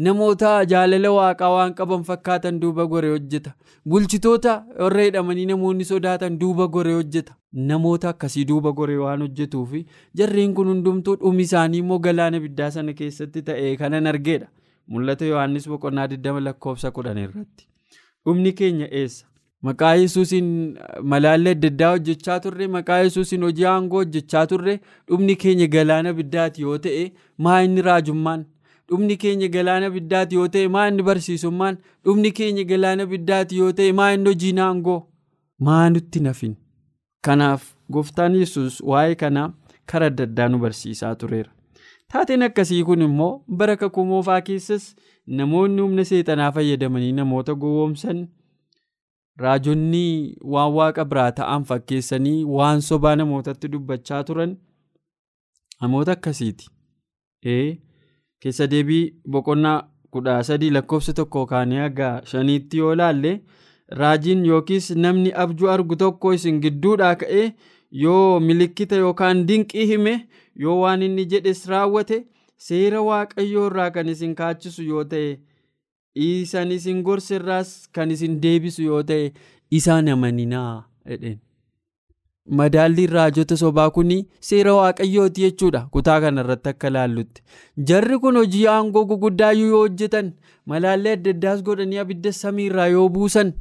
Namoota 0.06 0.50
jaalala 0.72 1.12
waaqaa 1.18 1.50
waan 1.56 1.74
qaban 1.76 2.04
fakkaatan 2.10 2.60
duuba 2.62 2.86
goree 2.94 3.12
hojjeta. 3.12 3.52
Bulchitoota 3.90 4.56
warra 4.80 5.04
jedhamanii 5.08 5.46
namoonni 5.52 5.86
sodaatan 5.92 6.40
duuba 6.40 6.68
goree 6.68 6.94
hojjeta. 6.96 7.36
Namoota 7.54 8.10
akkasii 8.10 8.46
duuba 8.52 8.72
goree 8.72 8.98
waan 8.98 9.22
hojjetuuf 9.28 9.74
jarreen 10.22 10.54
kun 10.54 10.68
hundumtuu 10.74 11.16
dhumi 11.22 11.44
isaanii 11.50 11.80
immoo 11.86 12.00
galaana 12.00 12.40
biddaa 12.40 12.72
sana 12.72 12.94
keessatti 12.94 13.42
ta'e 13.42 13.76
kanan 13.78 14.08
argeedha. 14.14 14.48
Mul'ata 14.88 15.26
Yohaannis 15.26 15.68
boqonnaa 15.70 16.08
20 16.08 16.40
lakkoofsa 16.48 16.92
10 16.98 17.24
irratti. 17.28 17.68
Dhumni 18.26 18.52
keenya 18.54 18.88
eessa? 19.02 19.26
Maqaa 19.66 19.94
yesuusiin 19.96 20.50
malaallee 21.12 21.52
adda 21.58 21.68
addaa 21.74 21.92
hojjechaa 21.94 22.40
turre, 22.40 22.68
maqaa 22.76 23.00
yesuusiin 23.04 23.44
hojii 23.48 23.66
aangoo 23.70 23.98
hojjechaa 24.04 24.46
turre, 24.52 24.76
dhumni 25.08 25.36
keenya 25.44 25.68
galaana 25.76 26.14
biddaati 26.20 26.62
yoo 26.66 26.78
ta'e, 26.78 27.06
maa 27.38 27.62
inni 27.68 27.82
raajummaan? 27.88 28.44
Dhumni 28.90 29.18
keenya 29.24 29.48
galaana 29.56 29.90
biddaati 29.96 30.36
yoo 30.36 30.48
ta'e, 30.58 30.68
maa 30.76 30.88
inni 30.92 31.04
barsiisummaan? 31.10 31.78
Dhumni 32.06 32.32
keenya 32.42 32.64
galaana 32.74 33.06
biddaati 33.14 33.58
yoo 33.62 33.72
ta'e, 33.80 33.92
maa 34.02 34.12
inni 34.18 34.30
hojiin 34.34 34.60
aangoo? 34.68 35.00
Maa 35.60 35.90
nutti 35.90 36.20
nafin? 36.28 36.56
Kanaaf 37.26 37.64
gooftaan 37.92 38.36
yesus 38.36 38.82
waa'ee 38.94 39.16
kanaa 39.26 39.50
karaa 39.92 40.08
adda 40.14 40.24
addaa 40.30 40.48
nu 40.54 40.58
barsiisaa 40.68 41.16
tureera. 41.16 41.52
Taateen 42.12 42.44
akkasii 42.48 42.84
kun 42.88 43.02
immoo 43.02 43.44
bara 43.60 43.76
kakuu 43.82 44.06
moofaa 44.06 44.42
keessas 44.50 44.84
namoonni 45.40 45.82
humna 45.82 46.04
seexanaa 46.10 46.52
fayyadamanii 46.58 47.12
namoota 47.20 47.54
gowwoomsan 47.64 48.20
raajonni 49.44 50.04
waan 50.56 50.74
waaqa 50.78 51.06
biraa 51.14 51.32
ta'an 51.40 51.64
fakkeessanii 51.72 52.44
waan 52.58 52.82
sobaa 52.90 53.16
namootatti 53.22 53.68
dubbachaa 53.74 54.24
turan 54.30 54.54
namoota 55.82 56.12
akkasiiti. 56.18 56.70
Ee 57.46 57.78
keessa 58.40 58.68
deebii 58.74 59.04
boqonnaa 59.32 59.78
kudha 60.12 60.44
sadii 60.50 60.70
lakkoofsa 60.78 61.14
tokko 61.14 61.46
kaanee 61.52 61.82
haga 61.86 62.10
shaniitti 62.32 62.78
yoo 62.84 62.96
laalle 63.02 63.34
raajiin 64.00 64.46
yookiis 64.52 64.92
namni 65.06 65.34
abjuu 65.44 65.70
argu 65.74 65.96
tokko 66.04 66.34
isin 66.38 66.62
gidduudhaa 66.62 67.16
ka'ee 67.24 67.48
yoo 68.04 68.40
milikkita 68.48 68.96
yookaan 69.04 69.46
dinqii 69.48 69.86
hime 69.92 70.14
yoo 70.64 70.78
waan 70.82 71.02
inni 71.08 71.26
jedhes 71.34 71.66
raawwate 71.74 72.18
seera 72.68 73.02
waaqayyoo 73.10 73.66
irraa 73.72 73.90
kan 73.98 74.10
isin 74.14 74.36
kaachisu 74.42 74.84
yoo 74.92 75.04
ta'e 75.14 75.32
isan 76.28 76.72
isin 76.78 77.02
gorse 77.08 77.36
irraas 77.40 77.72
kan 77.98 78.12
isin 78.18 78.38
deebisu 78.46 78.84
yoo 78.90 79.02
ta'e 79.12 79.32
isaan 79.80 80.08
amaninaa 80.14 80.84
jedheen. 81.10 81.40
Madaalliin 82.58 83.10
raajota 83.10 83.56
sobaa 83.58 83.90
kun 83.94 84.12
seera 84.48 84.74
waaqayyooti 84.80 85.42
jechuudha 85.46 85.80
kutaa 85.94 86.20
kanarratti 86.22 86.70
akka 86.70 86.90
laallutti. 86.94 87.42
Jarri 87.88 88.20
kun 88.20 88.36
hojii 88.38 88.68
aangoo 88.74 89.06
guguddaa 89.12 89.52
yoo 89.62 89.80
hojjetan 89.80 90.34
malaallee 90.66 91.14
adda 91.18 91.30
addaas 91.36 91.64
godhanii 91.70 91.98
abidda 92.04 92.32
samiirraa 92.42 92.88
yoo 92.88 93.08
buusan 93.10 93.54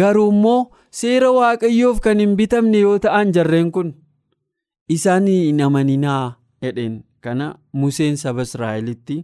garuu 0.00 0.28
immoo 0.32 0.70
seera 1.00 1.30
waaqayyoof 1.38 2.00
kan 2.00 2.20
hin 2.24 2.36
bitamne 2.36 2.78
yoo 2.80 2.98
ta'an 3.06 3.32
jarreen 3.38 3.70
kun 3.78 3.94
isaan 4.98 5.26
hin 5.32 5.60
amaninaa 5.68 6.36
jedheen 6.62 7.00
kana 7.20 7.48
Museen 7.72 8.16
saba 8.16 8.42
Israa'elitti 8.48 9.16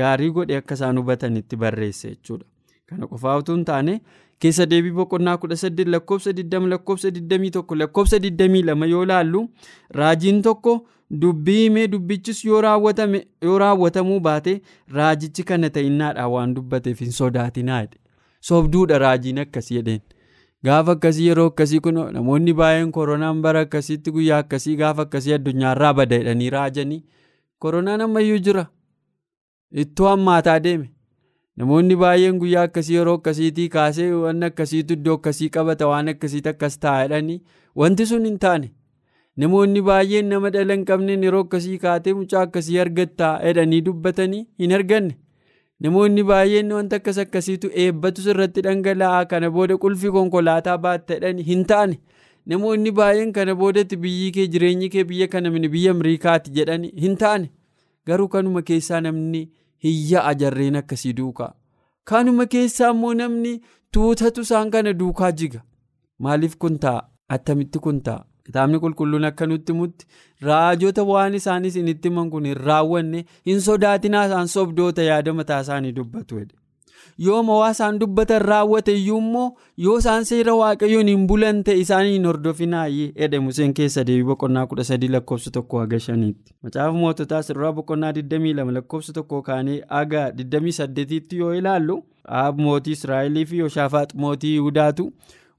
gaarii 0.00 0.30
godhe 0.38 0.56
akka 0.56 0.74
isaan 0.78 0.98
hubatanitti 0.98 1.56
barreesse 1.56 2.08
jechuudha. 2.08 2.44
Kana 2.86 3.06
qofaa 3.12 3.36
utuu 3.42 3.54
hin 3.56 3.64
taane 3.70 3.94
keessa 4.44 4.66
deebii 4.70 4.92
boqonnaa 4.98 5.36
kudha 5.44 5.56
saddeet 5.62 5.88
lakkoofsa 5.94 6.30
20 6.40 6.68
lakkoofsa 6.72 7.08
21 7.08 7.76
lakkoofsa 7.82 8.16
22 8.26 8.90
yoo 8.90 9.04
laallu 9.12 9.40
raajiin 10.00 10.42
tokko 10.42 10.74
dubbii 11.22 11.62
himee 11.62 11.86
dubbichis 11.88 12.44
yoo 12.44 12.60
raawwatamuu 12.62 14.20
baate 14.20 14.54
raajichi 14.98 15.42
kana 15.50 15.70
ta'innaadhaan 15.78 16.30
waan 16.32 16.54
dubbateef 16.58 17.00
hin 17.06 17.12
sodaatinaa 17.20 17.80
jedhe 17.82 18.00
sobduudha 18.48 18.98
raajiin 19.04 19.38
akkasii 19.44 19.76
jedheen. 19.78 20.00
Gaafa 20.64 20.92
akkasii 20.96 21.26
yeroo 21.28 21.46
akkasii 21.52 21.80
kun 21.86 21.98
namoonni 22.16 22.52
baay'een 22.60 22.92
koronaan 22.96 23.42
bara 23.42 23.60
akkasiitti 23.66 24.10
guyyaa 24.16 24.38
akkasii 24.44 24.76
gaafa 24.82 25.02
akkasii 25.08 25.34
addunyaarraa 25.38 25.92
bada 26.00 26.18
jedhanii 26.22 26.50
raajanii 26.56 27.02
koronaan 27.58 28.00
ammayyuu 28.06 28.38
jira. 28.48 28.64
Ittoo 29.82 30.08
hammaataa 30.08 30.58
deeme. 30.64 30.88
Namoonni 31.56 31.96
baay'een 32.02 32.38
guyyaa 32.40 32.62
akkasii 32.68 32.94
yeroo 32.96 33.14
akkasiitii 33.18 33.68
kaasee 33.74 34.08
waan 34.22 34.42
akkasiitu 34.48 34.94
iddoo 34.98 35.14
akkasii 35.20 35.48
qabata 35.58 35.86
waan 35.92 36.08
akkasiitu 36.12 36.48
akkas 36.54 36.78
ta'a 36.80 37.02
jedhanii 37.04 37.38
wanti 37.82 38.06
sun 38.06 38.24
hin 38.30 38.38
taane. 38.38 38.72
Namoonni 39.36 39.82
baay'een 39.90 40.28
nama 40.32 40.50
dhala 40.56 40.74
hin 40.76 40.84
qabneen 40.90 41.22
yeroo 41.28 41.40
akkasii 41.46 41.78
kaatee 41.84 42.14
mucaa 42.18 42.42
akkasii 42.48 42.78
argattaa 42.84 43.32
jedhanii 43.46 43.80
dubbatanii 43.88 44.42
hin 44.64 44.72
arganne 44.80 45.16
namoonni 45.80 46.22
baay'een 46.30 46.72
wanta 46.76 46.96
akkas 47.00 47.18
akkasiitu 47.24 47.70
eebbatu 47.84 48.22
sirratti 48.26 48.62
dhangala'aa. 48.66 49.24
Kana 49.32 49.50
booda 49.50 49.76
qulfii 49.84 50.10
konkolaataa 50.16 50.78
baatta 50.78 51.14
jedhanii 51.14 51.42
hin 51.50 51.64
taane. 51.72 51.98
Namoonni 52.52 52.90
baay'een 53.00 53.32
kana 53.38 53.54
boodatti 53.62 53.96
biyyi 54.06 54.30
kee 54.38 54.46
jireenyi 54.54 54.88
kee 54.96 55.04
biyya 55.04 55.28
kana 55.28 55.50
mini 55.50 55.68
biyya 55.68 55.90
Ameerikaati 55.96 56.50
jedhanii 56.58 56.92
hin 57.06 57.16
taane. 57.24 57.50
Garuu 58.06 58.28
kanuma 58.28 58.62
keessaa 58.62 59.00
namni 59.00 59.42
hiyya 59.84 60.24
ajarreen 60.32 60.76
akkasii 60.82 61.12
duukaa. 61.20 61.52
Kanuma 62.04 62.46
keessaa 62.46 62.90
immoo 62.94 63.14
namni 63.14 63.60
tuutatu 63.92 64.40
isaan 64.48 64.70
kana 64.70 64.92
duukaa 65.02 65.32
jiga. 65.32 65.60
Maaliif 66.18 66.56
kun 66.56 66.78
ta'a? 66.78 67.02
Attamitti 67.28 67.78
kun 67.78 68.00
ta'a 68.08 68.24
kitaabni 68.46 68.78
qulqulluun 68.84 69.24
akka 69.30 69.46
nutti 69.52 69.72
himutti 69.72 70.06
raajota 70.50 71.02
waan 71.12 71.34
isaan 71.40 71.64
isinitti 71.72 72.08
himan 72.12 72.30
kun 72.36 72.44
hin 72.52 72.58
raawwanne 72.68 73.24
hin 73.50 73.60
sodaatinaa 73.70 74.26
isaan 74.30 74.48
sobdoota 74.58 75.02
yaada 75.10 75.32
mataa 75.40 75.60
isaanii 75.66 75.92
dubbatu 75.98 76.40
yooma 77.24 77.54
waa 77.58 77.70
isaan 77.74 77.98
dubbatan 78.00 78.42
raawwate 78.42 78.94
iyyuu 78.96 79.18
immoo 79.18 79.44
yoo 79.84 79.94
isaan 79.98 80.24
seera 80.30 80.54
waaqayyoon 80.58 81.08
hin 81.10 81.22
bulan 81.30 81.62
ta'e 81.68 81.76
isaanii 81.84 82.12
hin 82.16 82.26
hordofinaayye 82.28 83.06
jedhe 83.20 83.38
museen 83.44 83.72
keessa 83.78 84.04
deebii 84.10 84.26
boqonnaa 84.30 84.66
kudha 84.72 84.84
sadii 84.88 85.08
lakkoofsa 85.14 85.50
tokko 85.54 85.78
haga 85.82 86.00
shaniitti 86.08 86.54
macaafa 86.66 86.92
moototaa 87.04 87.40
sirraa 87.48 87.72
boqonnaa 87.78 88.10
22 88.18 88.74
lakkoofsa 88.78 89.12
tokko 89.20 89.42
kaanee 89.48 89.78
haga 89.94 90.26
28tti 90.42 91.36
yoo 91.40 91.54
ilaallu 91.62 91.98
aab 92.42 92.60
mootii 92.66 92.92
israa'elii 92.98 93.46
fi 93.54 93.58
yoshaafaat 93.64 94.14
mootii 94.24 94.52
yihudaatu 94.54 95.10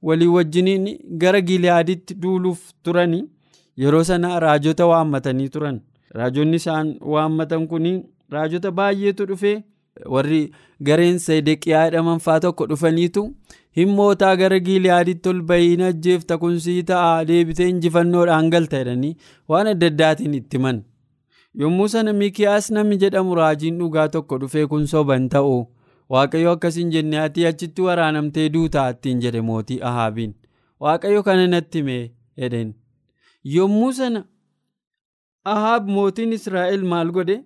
walii 0.04 0.28
wajjiniin 0.36 0.86
gara 1.24 1.42
giliyaaditti 1.42 2.16
duuluuf 2.24 2.60
turanii 2.84 3.24
yeroo 3.84 4.04
sana 4.04 4.40
raajota 4.40 4.86
waammatanii 4.92 5.50
turan. 5.50 5.82
Raajonni 6.18 6.56
isaan 6.62 6.96
waammatan 7.14 7.68
kun 7.68 7.88
raajota 8.32 8.72
baay'eetu 8.72 9.26
dhufee 9.30 9.64
warri 10.14 10.42
gareen 10.88 11.20
seedeqiyaa 11.26 11.86
jedhaman 11.90 12.20
faa 12.26 12.40
tokko 12.46 12.66
dhufaniitu 12.72 13.24
himmootaa 13.78 14.36
gara 14.42 14.60
giliyaaditti 14.68 15.30
ol 15.30 15.42
bahiin 15.52 15.82
ajjeefta 15.88 16.38
kunsii 16.44 16.84
ta'a 16.92 17.26
deebitee 17.32 17.68
injifannoodhaan 17.74 18.50
galta 18.54 18.78
jedhanii 18.84 19.16
waan 19.50 19.68
adda 19.74 19.88
addaatiin 19.94 20.34
itti 20.40 20.58
himan. 20.58 20.84
Yommuu 21.60 21.88
sana 21.94 22.14
mikiyaas 22.14 22.72
namni 22.78 22.98
jedhamu 23.04 23.36
raajiin 23.42 23.78
dhugaa 23.80 24.08
tokko 24.16 24.38
dhufee 24.42 24.66
kun 24.74 24.88
soban 24.94 25.30
ta'u 25.36 25.56
waaqayyo 26.16 26.52
akkasiin 26.56 26.92
jennee 26.96 27.20
ati 27.28 27.46
achitti 27.50 27.82
waraanamtee 27.88 28.50
duutaa 28.54 28.90
ittiin 28.96 29.22
jedhe 29.26 29.42
mootii 29.50 29.80
ahaabiin. 29.90 30.34
Waaqayyo 30.84 31.24
kana 31.28 31.48
natti 31.54 31.78
himee 31.82 32.04
jedheen. 32.44 32.74
Yommuu 33.56 33.92
sana 34.00 34.24
ahaab 35.54 35.88
mootiin 35.96 36.34
israa'el 36.38 36.84
maal 36.94 37.12
godhe? 37.18 37.38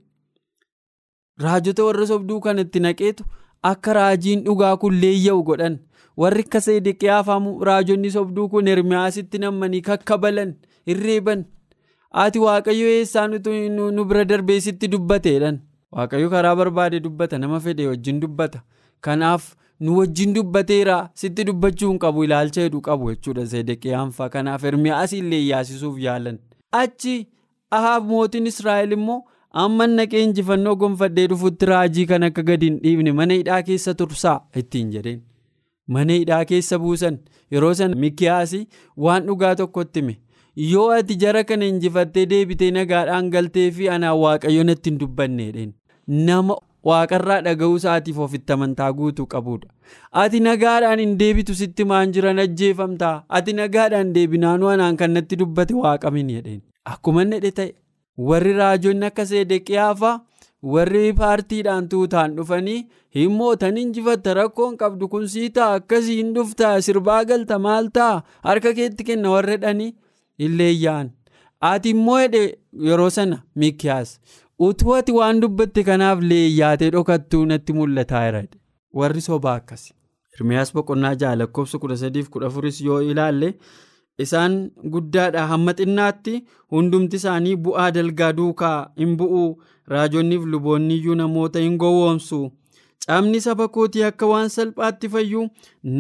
Raajota 1.46 1.84
warra 1.88 2.06
sobduu 2.12 2.40
kanatti 2.48 2.80
naqeetu 2.86 3.24
akka 3.72 3.94
raajiin 4.00 4.44
dhugaa 4.46 4.76
kun 4.84 5.00
leeyya'u 5.06 5.44
godhan. 5.50 5.80
Warri 6.18 6.44
akka 6.48 6.60
seedeqiyaa 6.68 7.24
faamu 7.24 7.56
raajonni 7.70 8.12
sobduu 8.18 8.48
kun 8.54 8.68
ermiyaasitti 8.76 9.40
nammanii 9.44 9.82
kakkabalan 9.90 10.54
hirreeban 10.88 11.46
ati 12.24 12.40
waaqayyo 12.46 12.88
eessaa 12.96 13.28
nu 13.28 14.06
bira 14.10 14.26
darbeessitti 14.32 14.88
dubbateedhan 14.94 15.60
waaqayyo 15.98 16.30
karaa 16.36 16.56
barbaade 16.56 17.00
dubbata 17.06 17.38
nama 17.38 17.60
fedhe 17.60 17.88
wajjin 17.88 18.20
dubbata. 18.20 18.62
Kanaaf 19.02 19.56
nu 19.80 19.98
wajjin 19.98 20.34
dubbateera 20.34 20.98
sitti 21.24 21.44
dubbachuu 21.50 21.90
hin 21.92 22.00
qabu 22.06 22.24
ilaalcha 22.28 22.62
heduu 22.68 22.82
qabu 22.88 23.12
jechuudha 23.12 23.46
seedeqiyaan 23.54 24.12
faa. 24.18 24.30
Kanaaf 24.30 24.64
ermiyaas 24.72 25.14
illee 25.20 25.42
yaasisuuf 25.48 26.00
yaalan. 26.06 26.40
Achi 26.72 27.16
ahaab 27.80 28.06
mootiin 28.14 28.48
israa'el 28.54 28.92
immoo 29.00 29.20
amma 29.64 29.88
naqee 29.88 30.24
injifannoo 30.28 30.76
gonfadhee 30.86 31.28
dhufutti 31.34 31.66
raajii 31.74 32.06
kan 32.14 32.24
akka 32.30 32.44
gadi 32.52 32.72
hin 32.86 33.14
mana 33.22 33.34
hidhaa 33.42 33.62
keessa 33.70 33.94
tursaa 34.02 34.40
ittiin 34.64 34.92
jedheen. 34.96 35.22
Mana 35.88 36.14
hidhaa 36.14 36.46
keessa 36.52 36.80
buusan 36.80 37.18
yeroo 37.52 37.74
sana 37.80 37.96
mikiyaasi 38.04 38.68
waan 39.06 39.26
dhugaa 39.28 39.56
tokkotti 39.56 40.00
hime. 40.00 40.16
Yoo 40.72 40.90
ati 40.92 41.16
jara 41.16 41.44
kana 41.50 41.66
injifattee 41.66 42.26
deebitee 42.30 42.72
nagaadhaan 42.78 43.30
galtee 43.36 43.70
fi 43.78 43.90
anaan 43.90 44.18
waaqayyo 44.22 44.64
natti 44.70 44.90
hin 44.90 44.98
dubbanneedheen 45.04 45.74
nama 46.28 46.56
waaqarraa 46.90 47.42
dhaga'uu 47.48 47.76
isaatiif 47.82 48.18
ofitti 48.26 48.54
amantaa 48.56 48.90
guutuu 49.00 49.26
qabudha 49.34 49.68
ati 50.24 50.40
nagaadhaan 50.48 51.00
hin 51.04 51.14
deebitu 51.20 51.56
sitti 51.60 51.86
maan 51.92 52.12
jiran 52.16 52.40
ajjeefamtaa? 52.46 53.14
Ati 53.38 53.54
nagaadhaan 53.60 54.14
deebinaanuu 54.16 54.70
anaan 54.74 54.98
kan 55.04 55.12
natti 55.18 55.36
dubbate 55.42 55.74
waaqamin 55.84 56.30
jedheen. 56.36 56.62
Akkuma 56.94 57.26
jedhe 57.36 57.52
ta'e 57.60 57.72
warri 58.32 58.54
raajonni 58.62 59.06
akka 59.10 59.26
seedeqiyaafaa 59.32 60.16
warri 60.74 61.14
paartiidhaan 61.22 61.88
tuutaan 61.94 62.36
dhufanii 62.38 62.80
hin 63.20 63.32
mootan 63.38 63.78
injifatta 63.84 64.34
rakkoon 64.40 64.78
qabdu 64.84 65.08
kun 65.16 65.28
sii 65.36 65.50
ta'a 65.60 65.74
akkasii 65.80 66.18
hin 66.22 66.34
dhuftaa? 66.36 66.76
Sirbaa 66.82 67.24
galta 67.26 67.60
maal 67.60 67.90
ta'a? 68.00 68.22
Harka 68.44 68.74
keetti 68.80 69.04
kenna 69.12 69.30
warra 69.38 69.58
dhanii 69.66 69.94
illee 70.48 70.72
yaa'an 70.84 71.10
ati 71.72 71.90
immoo 71.96 72.20
yeroo 72.90 73.10
sana 73.16 73.38
mikiyaas 73.64 74.14
utuu 74.68 74.96
ati 74.96 75.12
waan 75.18 75.40
dubbatte 75.44 75.84
kanaaf 75.90 76.20
leeyyaatee 76.32 76.90
dhokattuu 76.96 77.46
natti 77.52 77.74
mul'ataa 77.78 78.24
jira 78.26 78.42
warri 79.00 79.22
sobaa 79.28 79.56
akkasi. 79.62 79.94
Hirmiyaas 80.34 80.74
boqonnaa 80.76 81.14
ja'a 81.22 81.36
lakkoofsa 81.42 81.80
kudha 81.84 81.98
sadiif 82.02 82.30
kudha 82.34 82.48
afuris 82.52 82.82
yoo 82.88 83.02
ilaalle 83.12 83.50
isaan 84.26 84.56
guddaadha. 84.94 85.48
Hamma 85.52 85.74
xinnaatti 85.80 86.34
hundumti 86.76 87.16
isaanii 87.22 87.56
bu'aa 87.68 87.90
dalgaa 87.98 88.32
duukaa 88.40 88.78
hin 89.04 89.16
bu'u. 89.22 89.44
Raajonniif 89.94 90.44
luboonni 90.54 90.96
iyyuu 91.00 91.16
namoota 91.22 91.60
hin 91.66 91.78
gowwoomsu. 91.84 92.42
Caamni 93.06 93.42
saba 93.48 93.68
kootii 93.76 94.04
akka 94.10 94.28
waan 94.34 94.50
salphaatti 94.56 95.10
fayyuu 95.16 95.48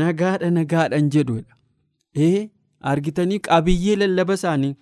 nagaadha 0.02 0.50
nagaadhan 0.58 1.10
jedhudha. 1.15 1.54
Ee 2.28 2.50
argitanii 2.93 3.39
qabiyyee 3.47 3.95
lallaba 4.04 4.34
isaanii 4.39 4.76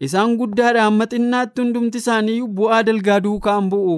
isaan 0.00 0.36
guddaadha 0.38 0.82
hamma 0.86 1.06
xinnaatti 1.12 1.60
hundumti 1.62 1.98
isaanii 2.04 2.40
bu'aa 2.60 2.82
dalgaa 2.88 3.20
duukaa 3.26 3.58
hin 3.60 3.68
bu'u 3.74 3.96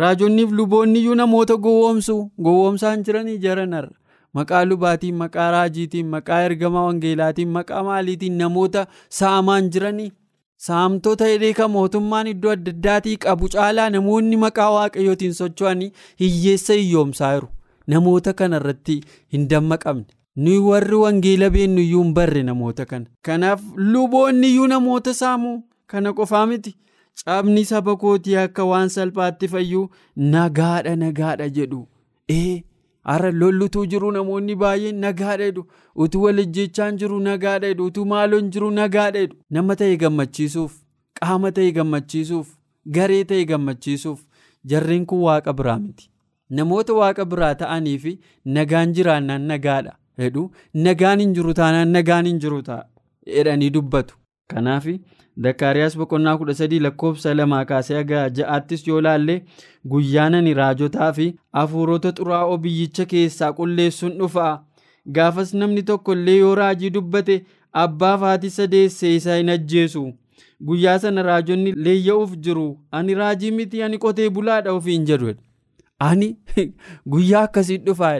raajonniif 0.00 0.50
luboonni 0.58 0.98
iyyuu 1.00 1.14
namoota 1.20 1.56
gowwoomsu. 1.66 2.16
Gowwoomsaan 2.44 3.02
jiranii 3.08 3.38
jaranarra. 3.38 3.90
maqaa 4.36 4.64
lubaatiin 4.68 5.14
maqaa 5.22 5.50
raajiitiin 5.54 6.06
maqaa 6.12 6.40
ergamaa 6.48 6.84
wangeelaatiin 6.86 7.48
maqaa 7.56 7.82
maaliitiin 7.88 8.38
namoota 8.42 8.86
saamaan 9.16 9.68
jiranii? 9.74 10.12
Saamtota 10.66 11.24
hidhee 11.32 11.52
kan 11.58 11.70
mootummaan 11.74 12.26
iddoo 12.32 12.50
adda 12.54 12.70
addaatii 12.76 13.16
qabu 13.24 13.48
caalaa 13.54 13.90
namoonni 13.96 14.36
maqaa 14.46 14.70
waaqayyootiin 14.76 15.34
socho'anii 15.40 15.90
hiyyeessa 16.20 16.72
hiyyoomsaa 16.80 17.32
jiru. 17.34 17.48
Namoota 17.94 18.32
kanarratti 18.40 19.00
hin 19.36 19.48
dammaqamne 19.50 20.06
nuyi 20.36 20.58
warri 20.58 20.94
wangeela 21.04 21.50
beennu 21.50 21.80
iyyuu 21.80 22.02
hin 22.02 22.12
barre 22.14 22.42
namoota 22.42 22.84
kana. 22.86 23.06
Kanaaf 23.22 23.60
luboonni 23.76 24.46
iyyuu 24.48 24.66
namoota 24.66 25.14
saamuu 25.14 25.62
kana 25.86 26.12
qofaa 26.12 26.46
miti. 26.46 26.74
Cabni 27.24 27.64
saba 27.64 27.96
kootii 27.96 28.36
akka 28.36 28.64
waan 28.64 28.88
salphaatti 28.88 29.48
fayyuu 29.48 29.88
nagaadha 30.16 30.96
nagaadha 30.96 31.48
jedhu. 31.48 31.88
Ee. 32.30 32.62
Har'a 33.10 33.30
lollutuu 33.32 33.84
jiru 33.92 34.10
namoonni 34.16 34.54
baay'een 34.56 34.98
nagaadha 35.04 35.44
jedhu. 35.44 35.64
Utuu 35.96 36.22
wal 36.22 36.38
ejjechaan 36.38 36.96
jiru 36.98 37.20
nagaadha 37.20 37.68
jedhu. 37.68 37.84
Utuu 37.90 38.04
maaloon 38.12 38.50
jiru 38.50 38.70
nagaadha 38.70 39.18
jedhu. 39.20 39.36
Nama 39.50 39.76
ta'e 39.76 39.96
gammachiisuuf 40.02 40.72
qaama 41.20 41.52
ta'e 41.56 41.72
gammachiisuuf 41.78 42.48
garee 42.98 43.24
ta'e 43.24 43.44
gammachiisuuf 43.44 44.20
jarreen 44.64 45.06
kun 45.06 45.20
waaqa 45.28 45.52
biraa 45.52 45.78
miti. 45.78 46.08
Namoota 46.50 46.94
waaqa 47.00 47.24
biraa 47.34 47.54
ta'anii 47.64 47.98
fi 47.98 48.12
nagaan 48.44 48.92
jiraannaan 48.98 49.42
nagaadha 49.52 49.92
jedhu 50.18 50.44
nagaan 50.86 51.20
hin 51.24 51.34
jiru 51.38 51.54
taanaan 51.60 51.88
nagaan 51.96 52.26
hin 52.30 52.38
jiru 52.44 52.62
ta'a 52.68 52.84
jedhanii 53.36 53.70
dubbatu 53.76 54.14
kanaaf. 54.54 54.86
Dakkaariyaas 55.44 55.96
boqonnaa 55.98 56.36
kudha 56.38 56.54
sadii 56.54 56.78
lakkoofsa 56.86 57.34
lamaa 57.34 57.64
kaasee 57.68 57.96
haga 57.96 58.24
ja'aattis 58.38 58.86
yoo 58.88 59.00
laalle 59.06 59.36
guyyaan 59.92 60.34
ani 60.40 60.54
raajotaa 60.58 61.12
fi 61.18 61.28
hafuurota 61.58 62.12
xuraa'oo 62.18 62.58
biyyicha 62.64 63.06
keessaa 63.12 63.52
qulleessuun 63.60 64.18
dhufa. 64.18 64.48
Gaafas 65.12 65.54
namni 65.54 65.82
tokko 65.92 66.12
illee 66.18 66.36
yoo 66.38 66.54
raajii 66.60 66.90
dubbate 66.96 67.38
abbaaf 67.84 68.20
haati 68.28 68.46
isa 68.52 68.66
deessee 68.74 69.14
isa 69.20 69.36
hin 69.36 69.48
ajjeesu. 69.56 70.04
guyyaa 70.66 70.98
sana 71.02 71.22
raajonni 71.26 71.70
leeyya'uuf 71.84 72.34
jiru 72.46 72.64
ani 72.98 73.14
raajii 73.20 73.48
miti 73.54 73.80
ani 73.86 73.98
qotee 74.02 74.26
bulaadha 74.34 74.72
ofiin 74.76 75.06
jedhu 75.08 75.32
ani 76.08 76.28
guyyaa 77.14 77.40
akkasii 77.48 77.78
dhufaa 77.86 78.10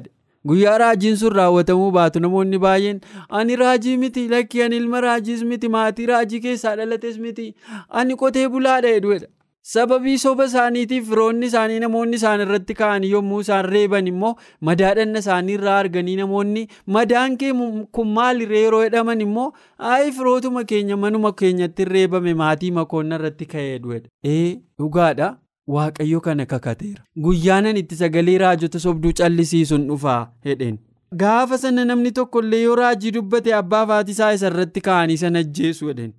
guyyaa 0.50 0.78
raajiin 0.84 1.16
sun 1.24 1.32
raawwatamuu 1.40 1.90
baatu 1.98 2.20
namoonni 2.24 2.58
baay'een 2.64 3.00
ani 3.40 3.56
raajii 3.64 3.96
miti 4.06 4.28
lakkii 4.32 4.62
ani 4.68 4.76
ilma 4.84 5.00
raajiis 5.08 5.42
miti 5.52 5.68
maatii 5.76 6.06
raajii 6.14 6.40
keessaa 6.48 6.76
dhalates 6.80 7.18
miti 7.26 7.54
ani 7.88 8.16
qotee 8.24 8.48
bulaadha 8.48 8.92
jedhuudha. 8.96 9.26
sababii 9.70 10.18
soba 10.20 10.44
isaaniitiif 10.48 11.04
firoonni 11.08 11.46
isaanii 11.48 11.76
namoonni 11.82 12.16
isaan 12.18 12.40
irratti 12.44 12.74
ka'an 12.78 13.04
yommuu 13.08 13.36
isaan 13.44 13.64
reeban 13.74 14.06
immoo 14.12 14.30
madaadhanna 14.68 15.18
isaanii 15.24 15.54
irraa 15.58 15.76
arganii 15.82 16.16
namoonni 16.20 16.64
madaan 16.96 17.36
kee 17.42 17.52
kun 17.98 18.08
maali 18.16 18.48
yeroo 18.62 18.80
jedhaman 18.86 19.20
immoo 19.26 19.46
ayi 19.92 20.10
firootuma 20.16 20.64
keenya 20.72 20.96
manuma 21.04 21.32
keenyatti 21.42 21.84
reebame 21.92 22.34
maatii 22.42 22.70
makoonna 22.80 23.14
irratti 23.22 23.46
ka'ee 23.54 23.78
dhuedha. 23.84 24.08
ee 24.24 24.50
dhugaadha 24.78 25.28
waaqayyo 25.66 26.20
kana 26.20 26.46
kakateera. 26.46 27.02
Guyyaanan 27.26 27.76
itti 27.82 27.96
sagalee 27.96 28.38
raajota 28.44 28.78
sobduu 28.86 29.12
callisiisuun 29.20 29.86
dhufaa 29.88 30.22
hedheen. 30.44 30.78
gaafa 31.20 31.58
sana 31.58 31.84
namni 31.84 32.10
tokkollee 32.18 32.62
yoo 32.62 32.74
raajii 32.80 33.10
dubbate 33.14 33.54
abbaa 33.54 33.86
faatisaa 33.88 34.32
isa 34.36 34.46
irratti 34.50 34.80
ka'anii 34.88 35.16
sana 35.22 35.38
ajjeesu 35.44 35.86
hedheen. 35.88 36.12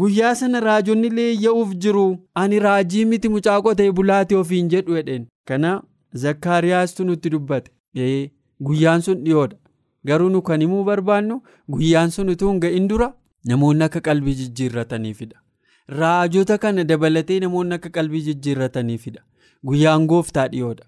guyyaa 0.00 0.34
sana 0.40 0.60
raajonni 0.66 1.10
leeyya'uuf 1.16 1.72
jiru 1.84 2.04
ani 2.42 2.58
raajii 2.66 3.04
miti 3.10 3.28
mucaa 3.34 3.60
qotee 3.66 3.90
bulaati 3.98 4.34
ofiin 4.40 4.68
jedhu 4.74 4.94
jedheen 4.98 5.26
kana 5.50 5.72
zakkaariyaastu 6.24 7.04
nutti 7.10 7.30
dubbate. 7.34 7.70
Guyyaan 8.66 9.00
sun 9.06 9.24
dhiyoodha 9.24 9.56
garuu 10.08 10.28
nu 10.34 10.42
kan 10.48 10.60
himuu 10.64 10.84
barbaannu 10.88 11.36
guyyaan 11.74 12.10
sun 12.16 12.28
utuu 12.34 12.50
hin 12.50 12.60
ga'in 12.64 12.88
dura 12.92 13.08
namoonni 13.50 13.84
akka 13.86 14.00
qalbii 14.08 14.34
jijjiirrataniifidha 14.40 15.36
raajota 15.88 16.58
kana 16.58 16.84
dabalatee 16.84 17.40
namoonni 17.40 17.74
akka 17.78 17.90
qalbii 17.96 18.22
jijjiirrataniifidha 18.28 19.22
guyyaan 19.70 20.06
gooftaa 20.12 20.48
dhiyoodha 20.52 20.84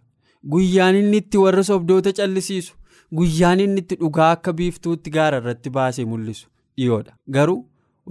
guyyaan 0.54 0.96
inni 1.00 1.16
itti 1.22 1.38
warra 1.44 1.62
sobdoota 1.70 2.12
callisiisu 2.20 2.74
guyyaan 3.20 3.60
inni 3.66 3.80
itti 3.84 3.96
dhugaa 4.00 4.30
akka 4.36 4.52
biiftuutti 4.60 5.10
gaara 5.18 5.38
irratti 5.42 5.70
baasee 5.70 6.04
mul'isu 6.04 6.48
dhiyoodha 6.76 7.12
garuu. 7.30 7.60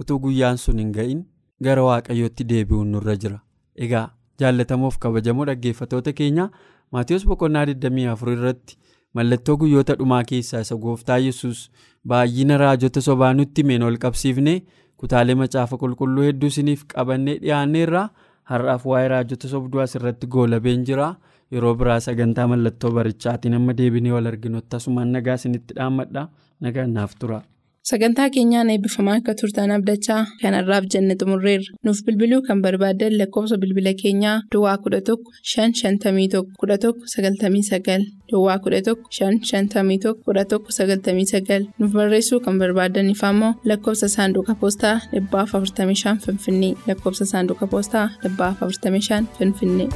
utuu 0.00 0.18
guyyaan 0.24 0.56
sun 0.62 0.78
hin 0.78 0.90
ga'in 0.96 1.22
gara 1.66 1.82
waaqayyootti 1.84 2.44
deebi'uun 2.50 2.90
nurra 2.94 3.14
jira. 3.22 3.38
Egaa 3.84 4.02
jaallatamuuf 4.40 4.98
kabajamoo 5.04 5.44
dhaggeeffatoota 5.48 6.12
keenya 6.20 6.44
maatiyoos 6.92 7.24
boqonnaa 7.30 7.64
24 7.70 8.32
irratti 8.36 8.76
mallattoo 9.18 9.56
guyyoota 9.62 9.94
dhumaa 10.02 10.20
keessaa 10.28 10.60
isa 10.66 10.76
gooftaa 10.84 11.18
yesus 11.24 11.64
baay'ina 12.12 12.58
raajota 12.62 13.00
sobaa 13.08 13.32
nutti 13.40 13.62
himeen 13.66 13.82
ol 13.88 13.98
qabsiifne 14.04 14.54
kutaalee 15.00 15.34
macaafa 15.42 15.76
qulqulluu 15.82 16.24
hedduu 16.28 16.50
isiniif 16.52 16.84
qabannee 16.94 17.38
dhiyaanneerra. 17.42 18.02
Har'aaf 18.50 18.84
waa'ee 18.90 19.08
raajota 19.12 19.48
sobduu 19.48 19.80
asirratti 19.84 20.26
goolabeen 20.26 20.84
jira. 20.88 21.08
Yeroo 21.52 21.74
biraa 21.80 22.00
sagantaa 22.00 22.46
mallattoo 22.48 22.90
barichaatiin 22.96 23.54
amma 23.58 23.72
deebinee 23.78 24.12
wal 24.12 24.26
arginutti 24.32 24.76
asumaan 24.76 25.12
nagaa 25.16 25.34
isinitti 25.40 25.74
dhaammadha. 25.78 26.28
Nagaan 26.60 26.92
naaf 26.98 27.14
tura. 27.20 27.40
Sagantaa 27.88 28.28
keenyaan 28.34 28.70
eebbifamaa 28.72 29.14
akka 29.18 29.32
turtan 29.40 29.70
abdachaa 29.74 30.18
kanarraaf 30.40 30.86
jenne 30.94 31.14
xumurreerra. 31.20 31.76
Nuuf 31.84 32.00
bilbiluu 32.06 32.40
kan 32.48 32.58
barbaaddan 32.64 33.14
lakkoofsa 33.20 33.56
bilbila 33.62 33.92
keenyaa 34.02 34.34
Duwwaa 34.54 34.74
11 34.86 35.14
551 35.52 36.42
11 36.64 36.92
99 37.14 38.04
Duwwaa 38.32 38.58
11 38.66 38.94
551 39.20 40.12
11 40.26 40.60
99 40.68 41.70
nuuf 41.78 41.92
barreessuu 41.98 42.40
kan 42.46 42.58
barbaaddan 42.62 43.10
ifammoo 43.14 43.52
lakkoofsa 43.70 44.08
saanduqa 44.16 44.54
poostaa 44.60 44.96
45 45.14 46.16
Finfinnee 46.26 46.74
lakkoofsa 46.88 47.24
saanduqa 47.32 47.66
poostaa 47.72 48.06
45 48.24 49.24
Finfinnee. 49.38 49.88